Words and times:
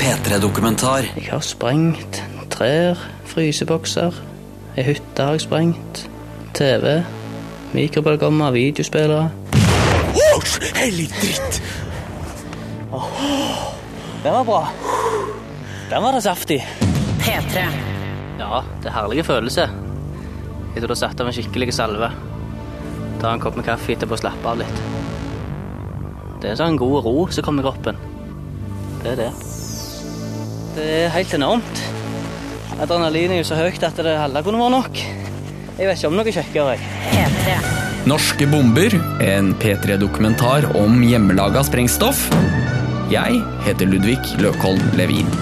P3-dokumentar. 0.00 1.08
Jeg 1.16 1.28
har 1.30 1.40
sprengt 1.44 2.22
trær, 2.50 3.00
frysebokser, 3.28 4.14
ei 4.76 4.84
hytte 4.86 5.22
har 5.22 5.36
jeg 5.36 5.44
sprengt, 5.46 6.10
TV, 6.56 7.00
mikrobølgeovner, 7.74 8.50
videospillere. 8.56 9.30
Hellig 10.76 11.08
dritt! 11.12 11.62
Den 14.22 14.32
var 14.32 14.44
bra. 14.44 14.62
Den 15.90 16.02
var 16.02 16.12
det 16.16 16.22
saftig. 16.22 16.60
P3. 17.20 17.66
Ja, 18.38 18.62
det 18.82 18.90
er 18.90 18.96
herlige 18.96 19.24
følelse. 19.24 19.68
Etter 20.74 20.86
du 20.86 20.94
har 20.94 21.02
satt 21.02 21.20
av 21.20 21.28
en 21.30 21.36
skikkelig 21.36 21.74
salve. 21.76 22.10
Ta 23.20 23.32
en 23.32 23.42
kopp 23.42 23.56
med 23.56 23.68
kaffe 23.68 23.94
etterpå 23.96 24.16
og 24.16 24.22
slappe 24.24 24.52
av 24.52 24.60
litt. 24.60 24.80
Det 26.42 26.52
er 26.52 26.58
sånn 26.60 26.76
god 26.80 27.04
ro 27.06 27.26
som 27.32 27.46
kommer 27.46 27.64
i 27.64 27.68
kroppen. 27.70 28.00
Det 29.02 29.14
er 29.14 29.22
det. 29.26 29.30
Det 30.76 30.84
er 31.06 31.12
helt 31.14 31.32
enormt. 31.32 31.78
Adrenalinet 32.76 33.38
er 33.38 33.40
jo 33.40 33.46
så 33.48 33.56
høyt 33.56 33.80
at 33.86 33.96
det 34.04 34.12
halve 34.20 34.42
kunne 34.44 34.60
vært 34.60 34.74
nok. 34.74 35.00
Jeg 35.78 35.88
vet 35.88 35.96
ikke 35.96 36.10
om 36.10 36.18
noe 36.18 36.34
kjekkere. 36.36 36.76
P3. 37.14 37.56
Norske 38.12 38.48
bomber, 38.52 38.98
en 39.24 39.54
P3-dokumentar 39.62 40.68
om 40.76 41.00
hjemmelaga 41.00 41.64
sprengstoff. 41.64 42.26
Jeg 43.08 43.40
heter 43.64 43.88
Ludvig 43.88 44.20
Løkholm 44.42 44.84
Levin. 45.00 45.32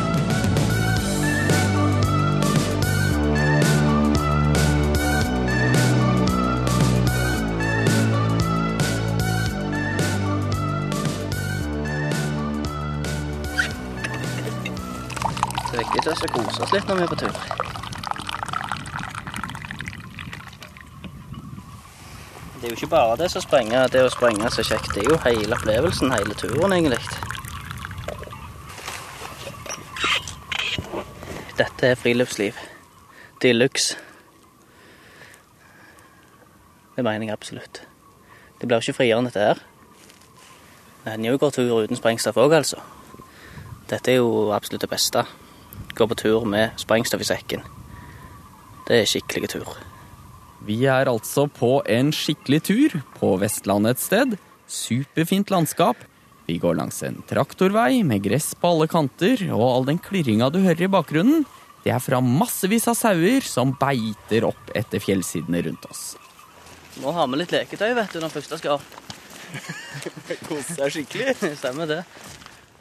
Det 16.25 16.31
er 16.31 16.39
å 16.39 16.45
kose 16.49 16.63
oss 16.65 16.71
litt 16.73 16.87
når 16.89 16.97
vi 16.97 17.03
er 17.05 17.09
på 17.11 17.17
tur. 17.21 17.35
Det 22.55 22.63
er 22.63 22.71
jo 22.71 22.79
ikke 22.79 22.89
bare 22.95 23.19
det 23.21 23.29
som 23.29 23.45
sprenger, 23.45 23.91
det 23.93 24.07
å 24.07 24.15
sprenge 24.15 24.49
så 24.55 24.65
kjekt. 24.65 24.89
Det 24.95 25.03
er 25.03 25.11
jo 25.11 25.19
hele 25.27 25.59
opplevelsen, 25.59 26.15
hele 26.17 26.39
turen, 26.41 26.73
egentlig. 26.73 26.97
Dette 31.61 31.93
er 31.93 32.01
friluftsliv. 32.07 32.57
De 33.45 33.53
luxe. 33.53 34.01
Det 36.97 37.05
mener 37.05 37.29
jeg 37.29 37.37
absolutt. 37.37 37.85
Det 38.57 38.65
blir 38.65 38.81
ikke 38.81 38.97
friere 39.03 39.21
enn 39.21 39.29
dette 39.29 39.45
her. 39.51 39.65
Det 41.05 41.19
hender 41.19 41.35
jo 41.35 41.45
går 41.45 41.57
tur 41.61 41.79
uten 41.85 42.01
sprengstoff 42.01 42.41
òg, 42.41 42.57
altså. 42.65 42.81
Dette 43.93 44.17
er 44.17 44.23
jo 44.25 44.55
absolutt 44.57 44.89
det 44.89 44.95
beste. 44.97 45.29
Gå 45.95 46.07
på 46.11 46.19
tur 46.19 46.47
med 46.49 46.75
sprengstoff 46.81 47.23
i 47.23 47.29
sekken. 47.29 47.63
Det 48.89 49.03
er 49.03 49.09
skikkelig 49.09 49.53
tur. 49.55 49.69
Vi 50.65 50.81
er 50.89 51.11
altså 51.11 51.47
på 51.47 51.79
en 51.91 52.11
skikkelig 52.15 52.61
tur 52.67 52.97
på 53.19 53.35
Vestlandet 53.41 53.97
et 53.97 54.03
sted. 54.03 54.37
Superfint 54.67 55.53
landskap. 55.53 55.99
Vi 56.49 56.59
går 56.61 56.77
langs 56.77 57.03
en 57.07 57.23
traktorvei 57.29 58.03
med 58.05 58.25
gress 58.25 58.53
på 58.59 58.75
alle 58.75 58.89
kanter, 58.91 59.41
og 59.55 59.65
all 59.65 59.87
den 59.89 60.01
klirringa 60.03 60.51
du 60.53 60.61
hører 60.65 60.87
i 60.87 60.93
bakgrunnen, 60.93 61.47
det 61.85 61.93
er 61.93 62.01
fra 62.01 62.21
massevis 62.25 62.87
av 62.89 62.97
sauer 62.97 63.45
som 63.45 63.75
beiter 63.77 64.47
opp 64.49 64.71
etter 64.77 65.03
fjellsidene 65.05 65.61
rundt 65.67 65.85
oss. 65.89 66.15
Må 67.03 67.13
ha 67.13 67.27
med 67.29 67.43
litt 67.43 67.53
leketøy, 67.53 67.91
vet 67.97 68.13
du, 68.15 68.21
når 68.23 68.33
første 68.33 68.61
skal. 68.61 68.81
Kose 70.49 70.77
seg 70.79 70.95
skikkelig. 70.95 71.35
Stemmer 71.61 71.91
det. 71.91 72.01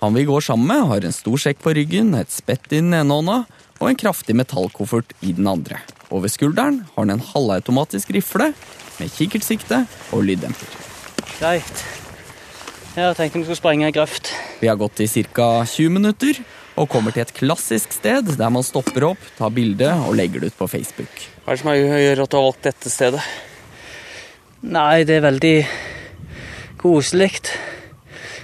Han 0.03 0.13
vi 0.13 0.25
går 0.27 0.41
sammen 0.41 0.67
med, 0.67 0.81
har 0.83 1.05
en 1.07 1.13
stor 1.15 1.39
sekk 1.39 1.61
på 1.63 1.71
ryggen, 1.77 2.09
et 2.19 2.27
spett 2.27 2.65
i 2.73 2.81
den 2.81 2.91
ene 2.91 3.07
hånda 3.07 3.37
og 3.79 3.85
en 3.87 3.95
kraftig 4.01 4.33
metallkoffert 4.35 5.13
i 5.23 5.31
den 5.37 5.47
andre. 5.47 5.77
Over 6.11 6.27
skulderen 6.27 6.81
har 6.89 7.05
han 7.05 7.13
en 7.13 7.23
halvautomatisk 7.23 8.11
rifle 8.11 8.49
med 8.97 9.15
kikkertsikte 9.15 9.85
og 10.11 10.27
lyddemper. 10.27 10.75
Greit. 11.37 11.85
Jeg 12.97 13.15
tenkte 13.15 13.39
vi 13.39 13.47
skulle 13.47 13.61
sprenge 13.61 13.87
ei 13.87 13.95
grøft. 13.95 14.35
Vi 14.59 14.67
har 14.67 14.75
gått 14.83 14.99
i 14.99 15.07
ca. 15.07 15.49
20 15.71 15.95
minutter 15.95 16.43
og 16.75 16.91
kommer 16.91 17.15
til 17.15 17.23
et 17.23 17.35
klassisk 17.39 17.95
sted 17.95 18.35
der 18.35 18.51
man 18.51 18.67
stopper 18.67 19.07
opp, 19.13 19.33
tar 19.39 19.55
bilde 19.55 19.87
og 20.03 20.17
legger 20.19 20.43
det 20.43 20.51
ut 20.51 20.61
på 20.65 20.71
Facebook. 20.75 21.27
Hva 21.45 21.55
er 21.55 21.61
det 21.61 21.63
som 21.63 21.77
gjør 21.79 22.27
at 22.27 22.33
du 22.33 22.41
har 22.41 22.49
valgt 22.51 22.73
dette 22.73 22.91
stedet? 22.91 23.27
Nei, 24.67 25.05
det 25.07 25.21
er 25.21 25.29
veldig 25.31 25.57
koselig. 26.83 27.37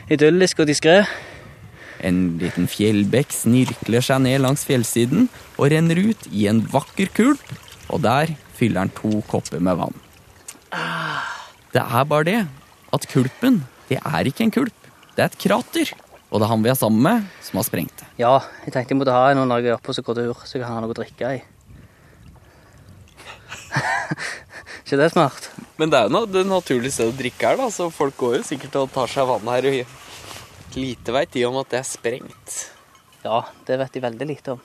Idyllisk 0.07 0.63
og 0.63 0.71
diskré. 0.71 1.01
En 2.05 2.37
liten 2.39 2.67
fjellbekk 2.71 3.33
snirkler 3.35 4.05
seg 4.05 4.21
ned 4.23 4.41
langs 4.43 4.65
fjellsiden 4.67 5.27
og 5.57 5.71
renner 5.73 5.99
ut 5.99 6.29
i 6.31 6.47
en 6.51 6.61
vakker 6.71 7.11
kulp, 7.15 7.43
og 7.89 8.03
der 8.05 8.35
fyller 8.59 8.85
han 8.85 8.93
to 8.95 9.21
kopper 9.29 9.61
med 9.63 9.79
vann. 9.79 9.97
Det 11.73 11.81
er 11.81 12.05
bare 12.09 12.27
det 12.27 12.39
at 12.95 13.07
kulpen, 13.11 13.63
det 13.89 13.99
er 14.01 14.29
ikke 14.29 14.45
en 14.47 14.53
kulp, 14.53 14.87
det 15.15 15.25
er 15.25 15.31
et 15.31 15.41
krater. 15.41 15.93
Og 16.29 16.37
det 16.37 16.45
er 16.45 16.51
han 16.51 16.63
vi 16.63 16.69
er 16.69 16.77
sammen 16.77 17.01
med, 17.01 17.29
som 17.41 17.57
har 17.57 17.65
sprengt 17.65 18.01
det. 18.01 18.07
Ja, 18.21 18.35
jeg 18.65 18.73
tenkte 18.73 18.93
jeg 18.93 18.99
måtte 18.99 19.15
ha 19.15 19.31
en 19.31 19.41
når 19.49 19.63
jeg 19.63 19.71
er 19.71 19.79
oppe 19.79 19.89
og 19.89 19.97
så 19.97 20.03
går 20.05 20.19
tur, 20.19 20.43
så 20.45 20.57
jeg 20.57 20.61
kan 20.61 20.75
ha 20.75 20.83
noe 20.83 20.93
å 20.93 20.97
drikke 20.97 21.31
i. 21.39 21.39
ikke 24.83 24.99
det 25.01 25.09
smart? 25.15 25.49
Men 25.81 25.89
det 25.89 25.97
er 25.97 26.05
jo 26.05 26.13
noe, 26.13 26.29
det 26.29 26.45
naturlige 26.45 26.93
stedet 26.93 27.15
å 27.15 27.17
drikke 27.17 27.49
her, 27.49 27.57
da, 27.57 27.69
så 27.73 27.89
folk 27.93 28.17
går 28.19 28.37
jo 28.37 28.43
sikkert 28.51 28.77
og 28.77 28.93
tar 28.93 29.09
seg 29.09 29.25
vann 29.29 29.49
her. 29.55 29.63
Lite 30.75 31.13
veit 31.15 31.31
de 31.33 31.45
om 31.47 31.57
at 31.61 31.71
det 31.71 31.79
er 31.81 31.87
sprengt. 31.87 32.57
Ja, 33.23 33.41
det 33.65 33.79
vet 33.81 33.95
de 33.95 34.03
veldig 34.03 34.27
lite 34.29 34.55
om. 34.55 34.61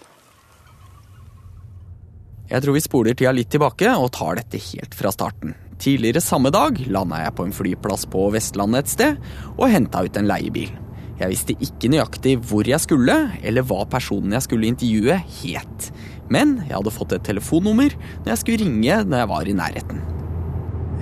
Jeg 2.45 2.61
tror 2.61 2.77
vi 2.77 2.85
spoler 2.85 3.17
tida 3.17 3.33
litt 3.33 3.49
tilbake 3.55 3.89
og 3.97 4.11
tar 4.13 4.37
dette 4.37 4.61
helt 4.61 4.95
fra 4.95 5.13
starten. 5.15 5.55
Tidligere 5.81 6.21
samme 6.23 6.53
dag 6.55 6.77
landa 6.93 7.23
jeg 7.25 7.35
på 7.35 7.47
en 7.49 7.55
flyplass 7.57 8.05
på 8.13 8.29
Vestlandet 8.35 8.85
et 8.85 8.93
sted 8.93 9.31
og 9.57 9.71
henta 9.73 10.05
ut 10.05 10.19
en 10.21 10.29
leiebil. 10.29 10.75
Jeg 11.19 11.31
visste 11.31 11.55
ikke 11.63 11.89
nøyaktig 11.93 12.35
hvor 12.43 12.67
jeg 12.67 12.83
skulle, 12.83 13.15
eller 13.47 13.65
hva 13.67 13.85
personen 13.87 14.35
jeg 14.35 14.45
skulle 14.49 14.69
intervjue, 14.69 15.17
het. 15.41 15.89
Men 16.33 16.57
jeg 16.65 16.75
hadde 16.75 16.95
fått 16.95 17.15
et 17.15 17.27
telefonnummer 17.27 17.95
når 17.97 18.33
jeg 18.33 18.43
skulle 18.43 18.65
ringe 18.65 19.01
når 19.09 19.23
jeg 19.23 19.31
var 19.33 19.51
i 19.51 19.57
nærheten. 19.61 20.05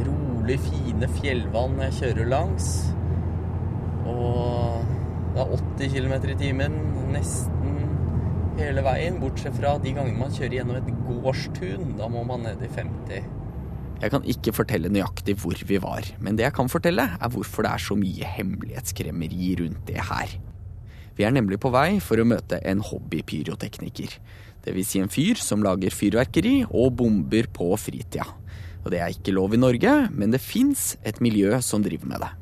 Rolig, 0.07 0.59
fine 0.69 1.11
fjellvann 1.19 1.79
jeg 1.87 1.99
kjører 2.01 2.33
langs. 2.33 2.69
Og 4.13 4.92
det 5.33 5.41
er 5.41 5.53
80 5.57 5.95
km 5.97 6.15
i 6.29 6.39
timen 6.41 6.75
nesten 7.13 7.79
hele 8.59 8.83
veien, 8.85 9.17
bortsett 9.21 9.55
fra 9.57 9.79
de 9.81 9.95
gangene 9.97 10.19
man 10.19 10.35
kjører 10.35 10.59
gjennom 10.59 10.77
et 10.77 10.91
gårdstun. 11.07 11.95
Da 11.97 12.09
må 12.13 12.25
man 12.29 12.45
ned 12.45 12.61
i 12.65 12.69
50. 12.69 13.31
Jeg 14.03 14.11
kan 14.11 14.25
ikke 14.29 14.53
fortelle 14.55 14.91
nøyaktig 14.93 15.37
hvor 15.41 15.57
vi 15.69 15.79
var, 15.81 16.07
men 16.21 16.37
det 16.37 16.45
jeg 16.49 16.57
kan 16.57 16.69
fortelle, 16.69 17.07
er 17.15 17.33
hvorfor 17.33 17.65
det 17.65 17.73
er 17.73 17.85
så 17.85 17.97
mye 17.97 18.33
hemmelighetskremmeri 18.37 19.53
rundt 19.63 19.85
det 19.89 20.03
her. 20.11 20.37
Vi 21.17 21.25
er 21.29 21.35
nemlig 21.35 21.61
på 21.63 21.71
vei 21.73 22.01
for 22.03 22.19
å 22.21 22.27
møte 22.27 22.59
en 22.67 22.83
hobbypyrotekniker. 22.85 24.17
Vil 24.63 24.87
si 24.87 25.01
en 25.03 25.11
fyr 25.13 25.41
som 25.43 25.63
lager 25.65 25.95
fyrverkeri 25.95 26.63
og 26.69 26.97
bomber 27.01 27.49
på 27.55 27.73
fritida. 27.81 28.27
Og 28.83 28.91
det 28.93 29.01
er 29.01 29.15
ikke 29.15 29.35
lov 29.35 29.55
i 29.55 29.61
Norge, 29.61 29.97
men 30.11 30.35
det 30.35 30.43
fins 30.43 30.93
et 31.07 31.23
miljø 31.23 31.55
som 31.63 31.85
driver 31.85 32.11
med 32.11 32.25
det. 32.25 32.33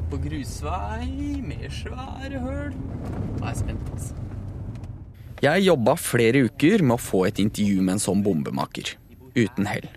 Over 0.00 0.08
på 0.16 0.18
grusvei 0.24 1.40
med 1.44 1.68
svære 1.74 2.40
høl. 2.40 2.72
Nå 2.72 3.44
er 3.44 3.50
jeg 3.50 3.58
spent, 3.60 3.88
altså. 3.92 4.14
Jeg 5.40 5.64
jobba 5.64 5.94
flere 5.96 6.44
uker 6.48 6.82
med 6.84 6.96
å 6.96 7.00
få 7.00 7.24
et 7.28 7.40
intervju 7.40 7.80
med 7.84 7.96
en 7.96 8.02
sånn 8.02 8.22
bombemaker. 8.24 8.94
Uten 9.36 9.68
hell. 9.68 9.88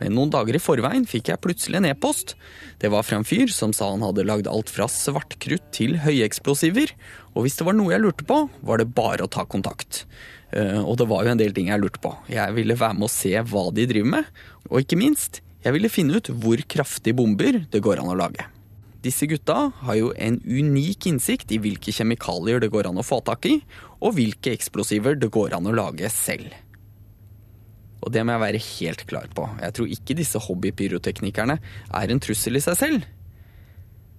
Men 0.00 0.12
noen 0.12 0.32
dager 0.32 0.56
i 0.56 0.60
forveien 0.60 1.06
fikk 1.08 1.30
jeg 1.30 1.40
plutselig 1.40 1.78
en 1.80 1.88
e-post. 1.88 2.34
Det 2.80 2.90
var 2.92 3.04
fra 3.04 3.16
en 3.20 3.24
fyr 3.28 3.48
som 3.52 3.72
sa 3.76 3.88
han 3.94 4.04
hadde 4.04 4.26
lagd 4.28 4.48
alt 4.50 4.68
fra 4.72 4.88
svartkrutt 4.92 5.70
til 5.76 5.96
høyeksplosiver. 6.04 6.92
Og 7.32 7.46
hvis 7.46 7.56
det 7.56 7.64
var 7.68 7.76
noe 7.76 7.94
jeg 7.94 8.04
lurte 8.04 8.26
på, 8.28 8.42
var 8.60 8.80
det 8.82 8.90
bare 8.96 9.24
å 9.24 9.30
ta 9.32 9.46
kontakt. 9.48 10.04
Eh, 10.52 10.80
Og 10.84 10.98
det 11.00 11.08
var 11.08 11.24
jo 11.24 11.32
en 11.32 11.40
del 11.40 11.56
ting 11.56 11.68
jeg 11.72 11.80
lurte 11.80 12.00
på. 12.04 12.12
Jeg 12.28 12.52
ville 12.56 12.76
være 12.76 12.98
med 13.00 13.08
å 13.08 13.12
se 13.12 13.32
hva 13.40 13.70
de 13.72 13.88
driver 13.88 14.12
med. 14.18 14.28
Og 14.68 14.84
ikke 14.84 15.00
minst, 15.00 15.40
jeg 15.64 15.72
ville 15.72 15.92
finne 15.92 16.20
ut 16.20 16.28
hvor 16.28 16.60
kraftige 16.68 17.16
bomber 17.16 17.64
det 17.72 17.80
går 17.84 18.00
an 18.04 18.12
å 18.12 18.20
lage. 18.20 18.44
Disse 19.06 19.28
gutta 19.30 19.68
har 19.86 19.96
jo 19.98 20.08
en 20.18 20.40
unik 20.42 21.06
innsikt 21.12 21.52
i 21.54 21.60
hvilke 21.62 21.92
kjemikalier 21.94 22.58
det 22.62 22.72
går 22.74 22.88
an 22.88 22.98
å 22.98 23.06
få 23.06 23.20
tak 23.26 23.46
i, 23.46 23.60
og 24.02 24.16
hvilke 24.16 24.50
eksplosiver 24.56 25.18
det 25.20 25.30
går 25.34 25.54
an 25.54 25.68
å 25.70 25.74
lage 25.76 26.10
selv. 26.10 26.50
Og 28.02 28.10
det 28.14 28.24
må 28.26 28.34
jeg 28.34 28.42
være 28.42 28.64
helt 28.64 29.04
klar 29.06 29.30
på. 29.34 29.46
Jeg 29.62 29.76
tror 29.76 29.92
ikke 29.94 30.18
disse 30.18 30.42
hobbypyroteknikerne 30.42 31.58
er 31.60 32.12
en 32.12 32.22
trussel 32.22 32.58
i 32.58 32.64
seg 32.64 32.78
selv. 32.80 33.06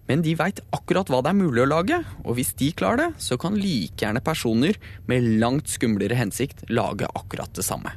Men 0.08 0.24
de 0.24 0.38
veit 0.40 0.64
akkurat 0.72 1.10
hva 1.12 1.20
det 1.24 1.34
er 1.34 1.42
mulig 1.42 1.66
å 1.66 1.70
lage, 1.70 2.00
og 2.24 2.38
hvis 2.40 2.54
de 2.60 2.72
klarer 2.72 3.02
det, 3.02 3.10
så 3.20 3.36
kan 3.40 3.60
like 3.60 4.00
gjerne 4.00 4.24
personer 4.24 4.80
med 5.12 5.34
langt 5.42 5.68
skumlere 5.72 6.16
hensikt 6.16 6.64
lage 6.72 7.10
akkurat 7.12 7.52
det 7.60 7.68
samme. 7.68 7.92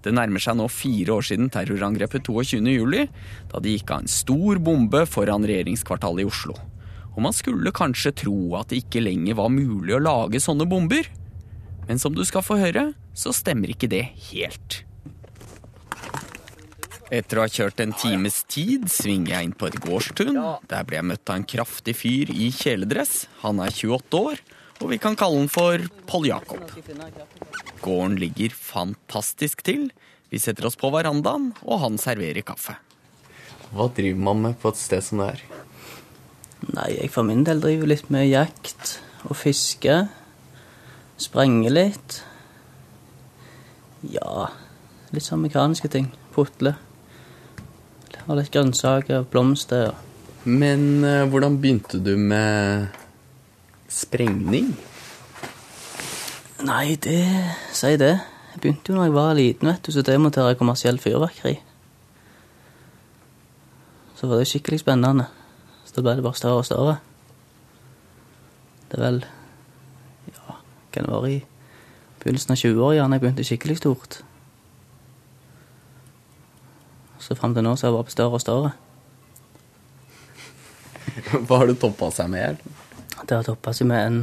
Det 0.00 0.12
nærmer 0.16 0.40
seg 0.40 0.56
nå 0.56 0.66
fire 0.72 1.18
år 1.18 1.26
siden 1.28 1.50
terrorangrepet 1.52 2.24
22. 2.24 2.60
juli, 2.72 3.06
da 3.52 3.60
det 3.60 3.76
gikk 3.76 3.92
av 3.92 4.04
en 4.04 4.12
stor 4.12 4.60
bombe 4.64 5.04
foran 5.08 5.44
regjeringskvartalet 5.44 6.24
i 6.24 6.30
Oslo. 6.30 6.56
og 7.10 7.24
man 7.26 7.34
skulle 7.34 7.72
kanskje 7.74 8.12
tro 8.22 8.54
at 8.56 8.70
det 8.70 8.84
ikke 8.84 9.02
lenger 9.02 9.34
var 9.36 9.50
mulig 9.50 9.96
å 9.96 10.00
lage 10.00 10.40
sånne 10.40 10.64
bomber. 10.70 11.08
Men 11.88 11.98
som 11.98 12.14
du 12.14 12.22
skal 12.24 12.44
få 12.46 12.56
høre, 12.60 12.92
så 13.12 13.32
stemmer 13.34 13.72
ikke 13.72 13.90
det 13.90 14.04
helt. 14.30 14.84
Etter 17.10 17.40
å 17.40 17.42
ha 17.42 17.50
kjørt 17.50 17.82
en 17.82 17.92
times 17.98 18.44
tid 18.46 18.86
svinger 18.86 19.34
jeg 19.34 19.48
inn 19.48 19.56
på 19.58 19.66
et 19.66 19.80
gårdstun. 19.82 20.36
Der 20.70 20.86
blir 20.86 21.00
jeg 21.00 21.08
møtt 21.10 21.32
av 21.32 21.40
en 21.40 21.48
kraftig 21.50 21.96
fyr 21.98 22.30
i 22.30 22.52
kjeledress. 22.54 23.24
Han 23.42 23.58
er 23.64 23.74
28 23.74 24.20
år, 24.30 24.42
og 24.80 24.88
vi 24.92 24.98
kan 25.00 25.16
kalle 25.18 25.42
den 25.42 25.50
for 25.52 25.82
Pål 26.08 26.30
Jakob. 26.30 26.70
Gården 27.84 28.16
ligger 28.20 28.54
fantastisk 28.56 29.64
til. 29.66 29.90
Vi 30.32 30.40
setter 30.40 30.68
oss 30.68 30.78
på 30.80 30.90
verandaen, 30.94 31.50
og 31.66 31.82
han 31.84 31.98
serverer 32.00 32.44
kaffe. 32.46 32.76
Hva 33.70 33.88
driver 33.94 34.24
man 34.30 34.44
med 34.44 34.58
på 34.62 34.72
et 34.72 34.80
sted 34.80 35.04
som 35.04 35.22
det 35.22 35.32
her? 35.32 35.44
Nei, 36.70 36.88
jeg 36.96 37.12
for 37.12 37.26
min 37.26 37.44
del 37.46 37.62
driver 37.62 37.88
litt 37.88 38.10
med 38.12 38.28
jakt 38.28 38.98
og 39.28 39.36
fiske. 39.38 40.02
Sprenge 41.20 41.72
litt. 41.72 42.20
Ja, 44.08 44.48
litt 45.12 45.26
sånn 45.26 45.44
mekaniske 45.44 45.90
ting. 45.92 46.08
Putle. 46.34 46.74
Og 48.26 48.36
litt 48.38 48.52
grønnsaker, 48.54 49.22
og 49.22 49.30
blomster. 49.32 49.92
Men 50.44 51.04
eh, 51.04 51.26
hvordan 51.28 51.58
begynte 51.60 52.00
du 52.00 52.14
med 52.16 52.99
sprengning? 53.90 54.76
Nei, 56.62 56.94
det 56.94 57.24
Si 57.72 57.96
det. 57.96 58.20
Jeg 58.50 58.60
begynte 58.62 58.92
jo 58.92 58.98
da 58.98 59.04
jeg 59.06 59.14
var 59.14 59.34
liten, 59.34 59.68
vet 59.68 59.82
du, 59.86 59.92
så 59.92 60.02
demontere 60.02 60.56
kommersiell 60.58 60.98
fyrverkeri. 60.98 61.60
Så 64.14 64.26
var 64.26 64.40
det 64.40 64.48
skikkelig 64.50 64.80
spennende. 64.82 65.26
Så 65.84 65.96
da 65.96 66.02
ble 66.04 66.16
det 66.18 66.24
bare 66.26 66.38
større 66.38 66.62
og 66.62 66.66
større. 66.66 66.96
Det 68.90 68.98
er 68.98 69.04
vel 69.06 69.24
Ja, 70.34 70.58
kan 70.92 71.06
det 71.06 71.12
være 71.14 71.30
i 71.30 71.38
begynnelsen 72.20 72.52
av 72.52 72.60
20-årene 72.60 73.16
jeg 73.16 73.22
begynte 73.22 73.46
skikkelig 73.46 73.78
stort. 73.80 74.20
Så 77.18 77.34
fram 77.38 77.54
til 77.54 77.64
nå 77.64 77.76
så 77.76 77.86
har 77.86 77.94
jeg 77.94 77.98
vært 78.00 78.12
større 78.12 78.36
og 78.36 78.44
større. 78.44 78.72
Hva 81.46 81.62
har 81.62 81.70
det 81.70 81.78
toppa 81.80 82.10
seg 82.14 82.28
med? 82.34 82.44
her? 82.44 82.80
Det 83.28 83.36
har 83.36 83.46
toppa 83.46 83.72
seg 83.76 83.88
med 83.90 84.06
en 84.06 84.20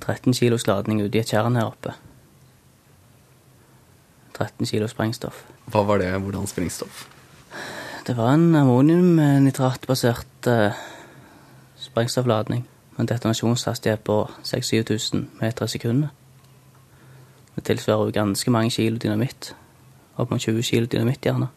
13 0.00 0.34
kilos 0.34 0.66
ladning 0.68 1.00
ute 1.02 1.18
i 1.18 1.22
et 1.22 1.32
tjern 1.32 1.56
her 1.56 1.70
oppe. 1.70 1.94
13 4.36 4.66
kilo 4.68 4.88
sprengstoff. 4.88 5.44
Hva 5.72 5.82
var 5.88 6.02
det? 6.02 6.10
Hvordan 6.20 6.46
sprengstoff? 6.46 7.06
Det 8.06 8.14
var 8.16 8.34
en 8.36 8.54
ammoniumnitratbasert 8.54 10.46
eh, 10.46 10.76
sprengstoffladning 11.80 12.66
med 12.96 13.00
en 13.02 13.08
detonasjonshastighet 13.10 14.04
på 14.04 14.20
6000-7000 14.44 15.24
meter 15.40 15.64
i 15.64 15.72
sekundet. 15.72 16.10
Det 17.56 17.64
tilsvarer 17.64 18.10
jo 18.10 18.14
ganske 18.14 18.52
mange 18.52 18.70
kilo 18.70 19.00
dynamitt. 19.00 19.54
Opp 20.16 20.30
mot 20.30 20.40
20 20.40 20.62
kilo 20.62 20.86
dynamitt, 20.86 21.24
gjerne. 21.24 21.48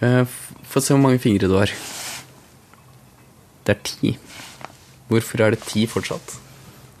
Eh, 0.00 0.24
Få 0.64 0.80
se 0.80 0.94
hvor 0.94 1.02
mange 1.02 1.18
fingre 1.18 1.48
du 1.48 1.56
har. 1.58 1.70
Det 3.66 3.76
er 3.76 3.82
ti. 3.84 4.16
Hvorfor 5.08 5.40
er 5.40 5.54
det 5.54 5.64
ti 5.64 5.86
fortsatt? 5.88 6.36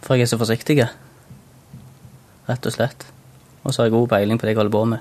For 0.04 0.16
jeg 0.16 0.24
er 0.24 0.30
så 0.30 0.38
forsiktig. 0.40 0.78
Rett 2.48 2.68
og 2.68 2.72
slett. 2.72 3.04
Og 3.64 3.74
så 3.74 3.82
har 3.82 3.88
jeg 3.88 3.96
god 3.98 4.08
peiling 4.14 4.40
på 4.40 4.46
det 4.46 4.54
jeg 4.54 4.60
holder 4.62 4.76
på 4.76 4.84
med. 4.94 5.00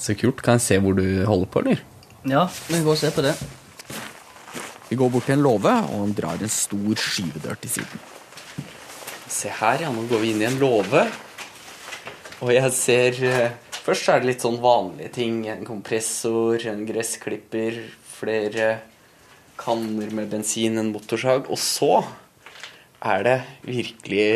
Så 0.00 0.16
kult. 0.18 0.42
Kan 0.44 0.58
jeg 0.58 0.66
se 0.66 0.78
hvor 0.82 0.96
du 0.98 1.04
holder 1.28 1.46
på, 1.48 1.62
eller? 1.62 1.84
Ja, 2.28 2.48
vi 2.68 2.80
går 2.82 2.96
og 2.96 3.00
ser 3.00 3.14
på 3.14 3.22
det. 3.24 3.34
Vi 4.88 4.98
går 5.00 5.12
bort 5.12 5.28
til 5.28 5.38
en 5.38 5.44
låve, 5.44 5.70
og 5.70 6.00
han 6.02 6.16
drar 6.16 6.42
en 6.42 6.52
stor 6.52 6.98
skyvedør 7.00 7.60
til 7.62 7.72
siden. 7.78 8.02
Se 9.30 9.52
her, 9.60 9.86
ja. 9.86 9.92
Nå 9.94 10.04
går 10.10 10.20
vi 10.22 10.32
inn 10.34 10.42
i 10.42 10.48
en 10.48 10.58
låve. 10.60 11.06
Og 12.44 12.50
jeg 12.52 12.72
ser 12.76 13.22
eh, 13.24 13.54
Først 13.84 14.08
er 14.08 14.22
det 14.22 14.30
litt 14.30 14.44
sånn 14.44 14.62
vanlige 14.64 15.10
ting. 15.12 15.42
En 15.52 15.66
kompressor, 15.68 16.56
en 16.70 16.86
gressklipper, 16.88 17.82
flere 18.14 18.68
kanner 19.60 20.10
med 20.14 20.30
bensin, 20.32 20.78
en 20.78 20.92
motorsag. 20.94 21.48
Og 21.52 21.60
så 21.60 22.02
er 23.04 23.24
det 23.26 23.38
virkelig 23.66 24.28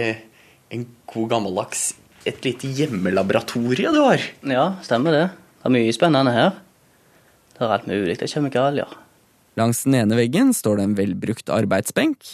en 0.74 0.84
god 1.08 1.34
gammeldags 1.36 1.94
Et 2.26 2.44
lite 2.44 2.68
hjemmelaboratorie 2.76 3.88
du 3.94 4.00
har. 4.02 4.20
Ja, 4.44 4.64
stemmer 4.84 5.14
det. 5.14 5.26
Det 5.62 5.68
er 5.70 5.72
mye 5.72 5.92
spennende 5.96 6.32
her. 6.34 6.50
Det 7.54 7.62
er 7.62 7.72
alt 7.72 7.86
mulig. 7.88 8.16
Det 8.18 8.26
er 8.26 8.32
kjemikalier. 8.34 8.90
Langs 9.56 9.80
den 9.86 9.96
ene 9.96 10.18
veggen 10.18 10.50
står 10.52 10.76
det 10.76 10.84
en 10.84 10.96
velbrukt 10.98 11.48
arbeidsbenk. 11.54 12.26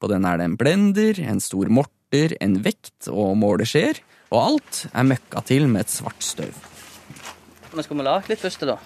På 0.00 0.10
den 0.10 0.26
er 0.26 0.40
det 0.40 0.48
en 0.48 0.56
blender, 0.58 1.20
en 1.22 1.38
stor 1.44 1.70
morter, 1.70 2.34
en 2.42 2.58
vekt 2.64 3.06
og 3.12 3.36
måleskjeer, 3.38 4.00
og 4.32 4.40
alt 4.40 4.82
er 4.90 5.06
møkka 5.12 5.44
til 5.46 5.68
med 5.70 5.86
et 5.86 5.94
svart 5.94 6.24
støv. 6.24 6.56
Men 7.70 7.86
skal 7.86 8.00
vi 8.00 8.08
lage 8.08 8.32
litt 8.32 8.42
først, 8.42 8.66
da? 8.66 8.80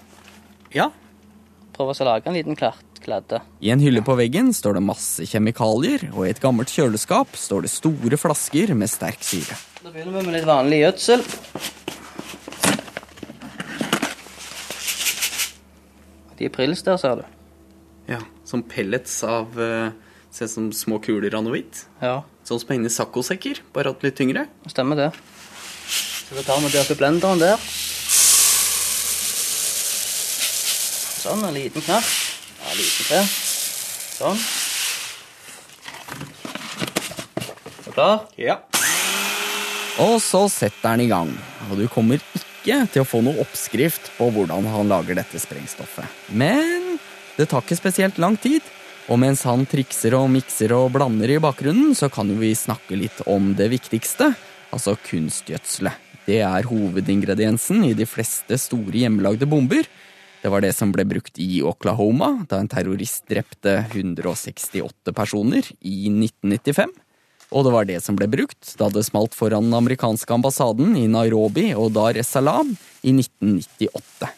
Ja. 0.75 0.91
Prøve 1.73 1.97
å 1.97 2.11
lage 2.11 2.29
en 2.29 2.37
liten 2.37 2.59
klart 2.59 2.92
kladde. 3.05 3.41
I 3.61 3.71
en 3.75 3.83
hylle 3.83 4.03
på 4.07 4.15
veggen 4.19 4.53
står 4.55 4.79
det 4.79 4.83
masse 4.87 5.27
kjemikalier, 5.29 6.09
og 6.15 6.27
i 6.27 6.31
et 6.33 6.41
gammelt 6.43 6.71
kjøleskap 6.73 7.35
står 7.39 7.67
det 7.67 7.73
store 7.75 8.19
flasker 8.21 8.73
med 8.79 8.91
sterk 8.91 9.23
syre. 9.27 9.59
Da 9.83 9.91
begynner 9.91 10.19
vi 10.21 10.27
med 10.29 10.37
litt 10.39 10.49
vanlig 10.49 10.83
gjødsel. 10.85 11.25
De 16.39 16.47
er 16.49 16.55
prils 16.55 16.83
der, 16.87 16.97
ser 16.99 17.21
du. 17.23 17.27
ja. 18.11 18.21
Som 18.49 18.65
pellets 18.69 19.15
av 19.25 19.55
eh, 19.63 19.93
Ser 20.33 20.49
ut 20.49 20.51
som 20.53 20.67
små 20.73 20.97
kuler 21.05 21.35
av 21.37 21.43
noe 21.45 21.53
hvitt. 21.59 21.83
Ja, 22.01 22.23
Sånn 22.49 22.59
som 22.63 22.73
inni 22.75 22.89
saccosekker, 22.91 23.61
bare 23.77 23.93
at 23.93 24.03
litt 24.05 24.17
tyngre. 24.19 24.47
stemmer 24.73 24.97
det. 24.99 25.11
Så 25.93 26.39
da 26.39 26.43
tar 26.47 26.63
vi 26.65 26.71
der 26.73 26.89
til 26.89 26.97
blenderen 26.99 27.39
der. 27.43 27.61
Sånn, 31.23 31.45
en 31.45 31.55
liten 31.55 31.85
knapp. 31.85 32.09
Ja, 32.63 32.75
liten 32.79 33.09
til. 33.09 33.25
Sånn. 34.17 34.43
Er 37.73 37.87
du 37.87 37.93
klar? 37.93 38.21
Ja. 38.41 38.59
Og 40.01 40.17
så 40.25 40.47
setter 40.49 40.95
han 40.95 41.03
i 41.05 41.11
gang, 41.11 41.33
og 41.69 41.77
du 41.81 41.85
kommer 41.93 42.17
ikke 42.17 42.87
til 42.93 43.03
å 43.03 43.09
få 43.09 43.21
noe 43.25 43.43
oppskrift 43.43 44.13
på 44.17 44.31
hvordan 44.33 44.65
han 44.73 44.89
lager 44.89 45.19
dette 45.19 45.41
sprengstoffet. 45.43 46.07
Men 46.33 46.97
det 47.37 47.51
tar 47.51 47.65
ikke 47.65 47.77
spesielt 47.81 48.21
lang 48.23 48.39
tid, 48.41 48.63
og 49.11 49.19
mens 49.21 49.43
han 49.49 49.67
trikser 49.69 50.15
og 50.17 50.31
mikser 50.33 50.73
og 50.77 50.93
blander 50.95 51.35
i 51.35 51.41
bakgrunnen, 51.43 51.93
så 51.99 52.09
kan 52.13 52.31
jo 52.31 52.39
vi 52.41 52.55
snakke 52.57 52.97
litt 52.97 53.21
om 53.27 53.53
det 53.59 53.69
viktigste, 53.73 54.31
altså 54.73 54.97
kunstgjødselet. 55.11 56.09
Det 56.23 56.39
er 56.47 56.69
hovedingrediensen 56.71 57.83
i 57.89 57.97
de 57.99 58.07
fleste 58.07 58.57
store 58.61 58.95
hjemmelagde 58.95 59.49
bomber. 59.51 59.89
Det 60.43 60.51
var 60.51 60.65
det 60.65 60.73
som 60.75 60.91
ble 60.91 61.05
brukt 61.07 61.39
i 61.39 61.61
Oklahoma 61.63 62.33
da 62.51 62.59
en 62.59 62.69
terrorist 62.71 63.29
drepte 63.31 63.77
168 63.93 65.15
personer 65.15 65.69
i 65.79 66.11
1995. 66.11 66.91
Og 67.53 67.67
det 67.67 67.73
var 67.75 67.87
det 67.87 68.01
som 68.03 68.17
ble 68.19 68.27
brukt 68.33 68.73
da 68.81 68.89
det 68.91 69.05
smalt 69.07 69.37
foran 69.39 69.69
den 69.69 69.77
amerikanske 69.79 70.35
ambassaden 70.35 70.97
i 70.99 71.05
Nairobi 71.07 71.69
og 71.79 71.93
Dar 71.95 72.19
es 72.19 72.33
Salaam 72.35 72.73
i 73.07 73.13
1998. 73.15 74.31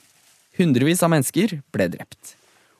Hundrevis 0.59 1.03
av 1.03 1.13
mennesker 1.15 1.55
ble 1.73 1.87
drept. 1.95 2.35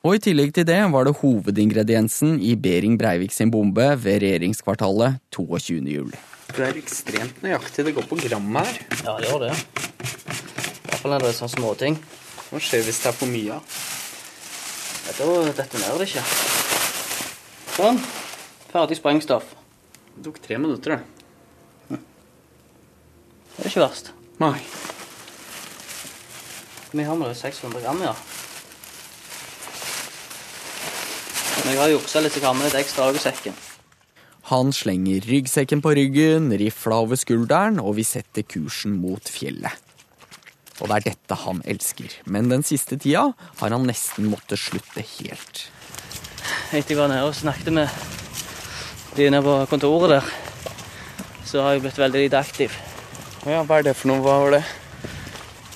Og 0.05 0.19
i 0.19 0.21
tillegg 0.21 0.51
til 0.53 0.67
det 0.69 0.77
var 0.93 1.07
det 1.07 1.15
hovedingrediensen 1.17 2.35
i 2.45 2.53
Behring 2.53 2.99
Breivik 3.01 3.33
sin 3.33 3.49
bombe 3.49 3.87
ved 4.03 4.21
regjeringskvartalet 4.21 5.17
22. 5.33 5.79
juli. 5.95 6.19
Det 6.53 6.61
er 6.61 6.77
ekstremt 6.77 7.41
nøyaktig. 7.41 7.87
Det 7.87 7.95
går 7.97 8.05
på 8.05 8.19
gram 8.21 8.53
her. 8.59 8.77
Ja, 9.01 9.17
det 9.17 9.31
gjør 9.31 9.47
det. 9.47 9.55
I 9.55 10.91
hvert 10.91 11.01
fall 11.01 11.15
når 11.15 11.25
det 11.25 11.31
er 11.31 11.39
sånne 11.39 11.55
småting. 11.55 11.97
Hva 12.51 12.61
skjer 12.61 12.85
hvis 12.85 13.01
det 13.01 13.09
er 13.11 13.17
for 13.17 13.31
mye? 13.31 13.59
Ja, 15.05 15.13
Da 15.17 15.27
detonerer 15.57 16.01
det 16.01 16.07
ikke. 16.09 16.23
Sånn. 17.75 17.99
Ferdig 18.71 18.97
sprengstoff. 18.99 19.51
Det 20.15 20.23
tok 20.27 20.39
tre 20.43 20.57
minutter, 20.61 20.95
det. 20.95 21.99
Det 23.55 23.63
er 23.63 23.69
ikke 23.71 23.85
verst. 23.85 24.11
Nei. 24.41 24.57
Vi 26.95 27.03
har 27.03 27.15
med 27.19 27.31
det 27.31 27.37
600 27.39 27.83
gram, 27.83 28.01
ja. 28.03 28.13
Men 31.63 31.73
jeg 31.73 31.81
har 31.81 31.93
juksa 31.95 32.21
litt, 32.21 32.35
med 32.43 32.67
litt 32.67 32.77
ekstra 32.83 33.09
òg 33.09 33.17
i 33.19 33.23
sekken. 33.23 33.55
Han 34.51 34.69
slenger 34.75 35.25
ryggsekken 35.25 35.81
på 35.81 35.95
ryggen, 35.97 36.51
rifla 36.61 36.99
over 37.01 37.17
skulderen, 37.17 37.79
og 37.81 37.95
vi 37.97 38.05
setter 38.05 38.45
kursen 38.45 38.99
mot 39.01 39.31
fjellet. 39.31 39.84
Og 40.81 40.89
det 40.89 40.95
er 40.95 41.05
dette 41.11 41.37
han 41.45 41.61
elsker, 41.63 42.17
men 42.27 42.49
den 42.51 42.65
siste 42.67 42.97
tida 42.99 43.29
har 43.61 43.71
han 43.71 43.87
nesten 43.87 44.27
måttet 44.27 44.59
slutte 44.59 45.03
helt. 45.15 45.67
Etter 46.75 46.93
jeg 46.93 46.99
var 46.99 47.09
nede 47.09 47.29
og 47.29 47.37
snakket 47.37 47.71
med 47.73 47.87
de 49.15 49.29
nede 49.31 49.45
på 49.45 49.55
kontoret 49.71 50.17
der, 50.17 50.33
så 51.47 51.63
har 51.63 51.75
jeg 51.75 51.85
blitt 51.85 52.01
veldig 52.01 52.25
lite 52.25 52.41
aktiv. 52.41 52.75
Ja, 53.47 53.61
hva 53.63 53.79
er 53.79 53.87
det 53.87 53.95
for 53.95 54.11
noe? 54.11 54.19
Hva 54.25 54.39
var 54.43 54.57
det? 54.57 54.63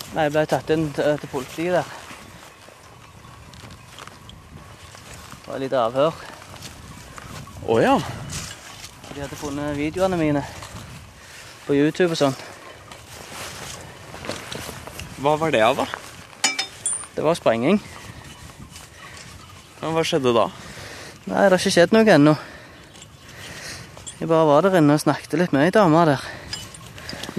Nei, 0.10 0.26
Jeg 0.26 0.34
ble 0.34 0.46
tatt 0.50 0.72
inn 0.74 0.88
til, 0.98 1.28
politiet 1.32 1.78
der. 1.78 1.96
Det 5.40 5.54
var 5.54 5.62
litt 5.64 5.78
avhør. 5.78 6.24
Å 7.70 7.80
ja. 7.82 7.96
De 9.14 9.22
hadde 9.22 9.38
funnet 9.40 9.78
videoene 9.78 10.18
mine 10.20 10.44
på 11.68 11.78
YouTube 11.78 12.12
og 12.18 12.20
sånn. 12.26 12.38
Hva 15.20 15.36
var 15.36 15.52
det 15.52 15.60
av, 15.66 15.76
da? 15.76 15.86
Det 17.16 17.24
var 17.26 17.36
sprenging. 17.36 17.82
Men 19.82 19.96
Hva 19.96 20.04
skjedde 20.08 20.32
da? 20.36 20.46
Nei, 21.26 21.42
det 21.44 21.50
har 21.52 21.58
ikke 21.60 21.74
skjedd 21.76 21.96
noe 21.96 22.14
ennå. 22.14 22.36
Jeg 24.20 24.30
bare 24.32 24.48
var 24.48 24.66
der 24.66 24.78
inne 24.80 24.96
og 24.96 25.04
snakket 25.04 25.36
litt 25.40 25.56
med 25.56 25.68
ei 25.68 25.74
dame 25.76 26.06
der. 26.08 26.24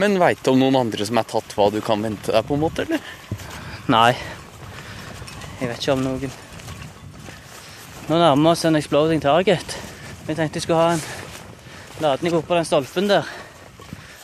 Men 0.00 0.20
veit 0.20 0.44
du 0.44 0.52
om 0.52 0.60
noen 0.60 0.78
andre 0.80 1.08
som 1.08 1.18
er 1.20 1.28
tatt, 1.28 1.56
hva 1.56 1.70
du 1.72 1.80
kan 1.84 2.04
vente 2.04 2.32
deg 2.32 2.46
på 2.48 2.56
en 2.56 2.62
måte, 2.62 2.84
eller? 2.84 3.00
Nei. 3.92 4.12
Jeg 5.60 5.72
vet 5.72 5.80
ikke 5.80 5.96
om 5.96 6.04
noen. 6.04 6.38
Nå 8.10 8.20
nærmer 8.20 8.44
vi 8.44 8.52
oss 8.52 8.64
en 8.68 8.76
exploding 8.76 9.24
target. 9.24 9.76
Jeg 10.28 10.36
tenkte 10.36 10.60
jeg 10.60 10.68
skulle 10.68 10.84
ha 10.84 10.94
en 10.96 11.04
ladning 12.04 12.36
oppå 12.36 12.56
den 12.56 12.68
stolpen 12.68 13.08
der. 13.08 13.28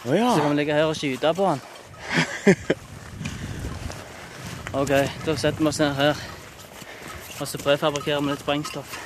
Å 0.06 0.12
ja. 0.16 0.32
Så 0.32 0.44
kan 0.44 0.52
vi 0.52 0.60
ligge 0.60 0.76
her 0.76 0.88
og 0.88 0.96
skyte 0.96 1.32
på 1.36 1.48
han. 1.54 1.64
OK, 4.76 4.90
da 5.24 5.32
setter 5.40 5.62
vi 5.62 5.68
oss 5.70 5.78
ned 5.80 5.94
her. 5.96 6.18
Og 7.40 7.48
så 7.48 7.56
prefabrikkerer 7.62 8.20
vi 8.20 8.28
litt 8.28 8.42
sprengstoff. 8.42 8.96